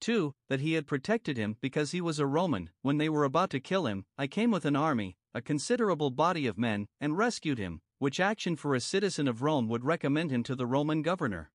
[0.00, 0.34] 2.
[0.48, 2.70] That he had protected him because he was a Roman.
[2.82, 6.46] When they were about to kill him, I came with an army, a considerable body
[6.46, 10.42] of men, and rescued him, which action for a citizen of Rome would recommend him
[10.44, 11.50] to the Roman governor.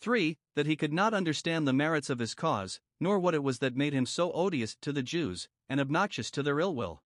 [0.00, 0.38] 3.
[0.56, 3.76] That he could not understand the merits of his cause, nor what it was that
[3.76, 7.02] made him so odious to the Jews, and obnoxious to their ill will.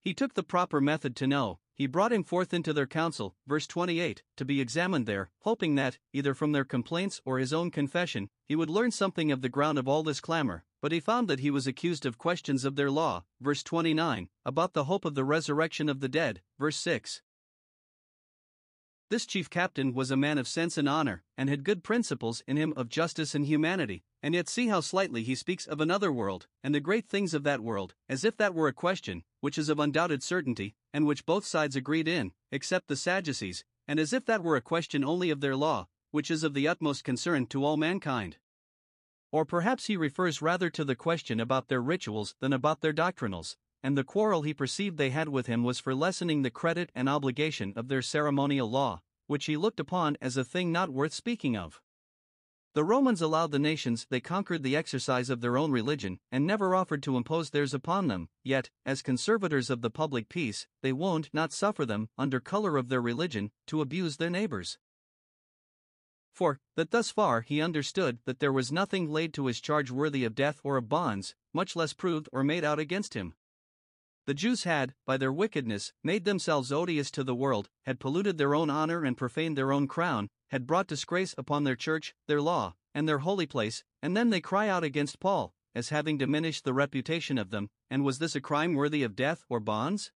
[0.00, 3.66] He took the proper method to know, he brought him forth into their council, verse
[3.66, 8.28] 28, to be examined there, hoping that, either from their complaints or his own confession,
[8.44, 10.64] he would learn something of the ground of all this clamor.
[10.80, 14.72] But he found that he was accused of questions of their law, verse 29, about
[14.72, 17.22] the hope of the resurrection of the dead, verse 6.
[19.10, 22.56] This chief captain was a man of sense and honor, and had good principles in
[22.56, 26.46] him of justice and humanity, and yet see how slightly he speaks of another world,
[26.62, 29.68] and the great things of that world, as if that were a question, which is
[29.68, 34.24] of undoubted certainty, and which both sides agreed in, except the Sadducees, and as if
[34.26, 37.64] that were a question only of their law, which is of the utmost concern to
[37.64, 38.36] all mankind.
[39.32, 43.56] Or perhaps he refers rather to the question about their rituals than about their doctrinals,
[43.82, 47.08] and the quarrel he perceived they had with him was for lessening the credit and
[47.08, 51.56] obligation of their ceremonial law, which he looked upon as a thing not worth speaking
[51.56, 51.80] of.
[52.72, 56.74] The Romans allowed the nations they conquered the exercise of their own religion and never
[56.74, 61.30] offered to impose theirs upon them, yet, as conservators of the public peace, they won't
[61.32, 64.78] not suffer them, under color of their religion, to abuse their neighbors.
[66.32, 70.24] For, that thus far he understood that there was nothing laid to his charge worthy
[70.24, 73.34] of death or of bonds, much less proved or made out against him.
[74.26, 78.54] The Jews had, by their wickedness, made themselves odious to the world, had polluted their
[78.54, 82.74] own honor and profaned their own crown, had brought disgrace upon their church, their law,
[82.94, 86.74] and their holy place, and then they cry out against Paul, as having diminished the
[86.74, 90.12] reputation of them, and was this a crime worthy of death or bonds?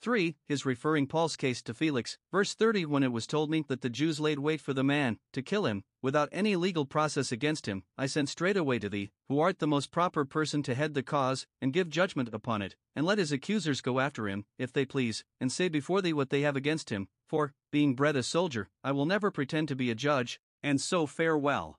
[0.00, 0.36] 3.
[0.48, 3.90] His referring Paul's case to Felix, verse 30 When it was told me that the
[3.90, 7.82] Jews laid wait for the man, to kill him, without any legal process against him,
[7.98, 11.46] I sent straightway to thee, who art the most proper person to head the cause,
[11.60, 15.24] and give judgment upon it, and let his accusers go after him, if they please,
[15.40, 18.92] and say before thee what they have against him, for, being bred a soldier, I
[18.92, 21.78] will never pretend to be a judge, and so farewell.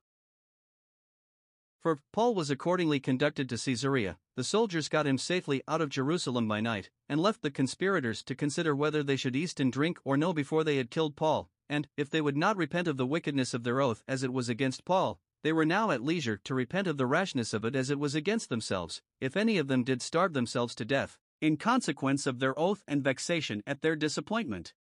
[1.80, 4.18] For Paul was accordingly conducted to Caesarea.
[4.36, 8.36] The soldiers got him safely out of Jerusalem by night, and left the conspirators to
[8.36, 11.50] consider whether they should eat and drink or no before they had killed Paul.
[11.70, 14.50] And, if they would not repent of the wickedness of their oath as it was
[14.50, 17.90] against Paul, they were now at leisure to repent of the rashness of it as
[17.90, 22.26] it was against themselves, if any of them did starve themselves to death, in consequence
[22.26, 24.74] of their oath and vexation at their disappointment.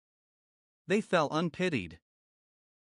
[0.87, 1.99] They fell unpitied.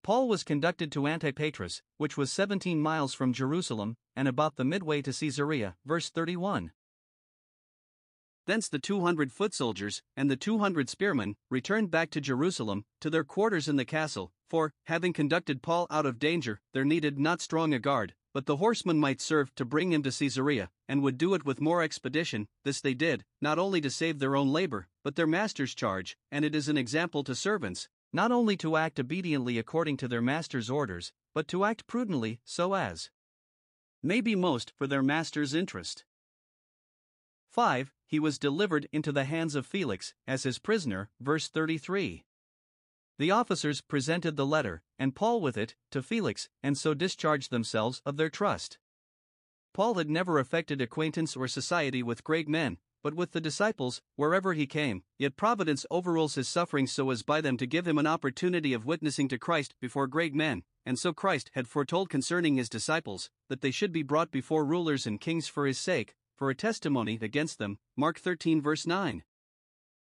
[0.08, 5.02] Paul was conducted to Antipatris, which was 17 miles from Jerusalem, and about the midway
[5.02, 5.76] to Caesarea.
[5.86, 6.72] Verse 31.
[8.46, 13.26] Thence the 200 foot soldiers and the 200 spearmen returned back to Jerusalem, to their
[13.26, 17.74] quarters in the castle, for, having conducted Paul out of danger, there needed not strong
[17.74, 21.34] a guard, but the horsemen might serve to bring him to Caesarea, and would do
[21.34, 22.48] it with more expedition.
[22.64, 26.46] This they did, not only to save their own labor, but their master's charge, and
[26.46, 30.70] it is an example to servants, not only to act obediently according to their master's
[30.70, 33.10] orders, but to act prudently so as
[34.02, 36.06] may be most for their master's interest.
[37.50, 37.94] 5.
[38.06, 42.24] He was delivered into the hands of Felix as his prisoner, verse 33.
[43.20, 48.02] The officers presented the letter, and Paul with it, to Felix, and so discharged themselves
[48.06, 48.78] of their trust.
[49.74, 52.78] Paul had never affected acquaintance or society with great men,
[53.08, 57.40] but with the disciples, wherever he came, yet Providence overrules his sufferings so as by
[57.40, 61.14] them to give him an opportunity of witnessing to Christ before great men, and so
[61.14, 65.48] Christ had foretold concerning his disciples, that they should be brought before rulers and kings
[65.48, 67.80] for his sake, for a testimony against them.
[67.96, 69.24] Mark 13, verse 9.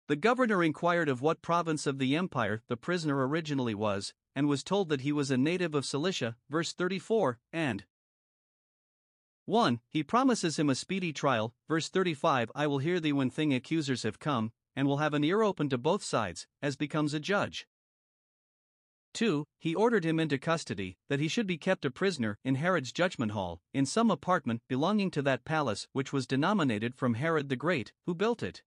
[0.08, 4.64] The governor inquired of what province of the empire the prisoner originally was, and was
[4.64, 7.84] told that he was a native of Cilicia, verse 34, and
[9.52, 9.82] 1.
[9.90, 14.04] He promises him a speedy trial, verse 35 I will hear thee when thing accusers
[14.04, 17.68] have come, and will have an ear open to both sides, as becomes a judge.
[19.14, 19.46] 2.
[19.60, 23.34] He ordered him into custody, that he should be kept a prisoner in Herod's judgment
[23.34, 27.92] hall, in some apartment belonging to that palace which was denominated from Herod the Great,
[28.06, 28.64] who built it.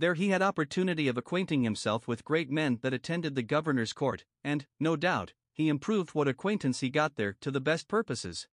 [0.00, 4.24] There he had opportunity of acquainting himself with great men that attended the governor's court,
[4.42, 8.48] and, no doubt, he improved what acquaintance he got there to the best purposes.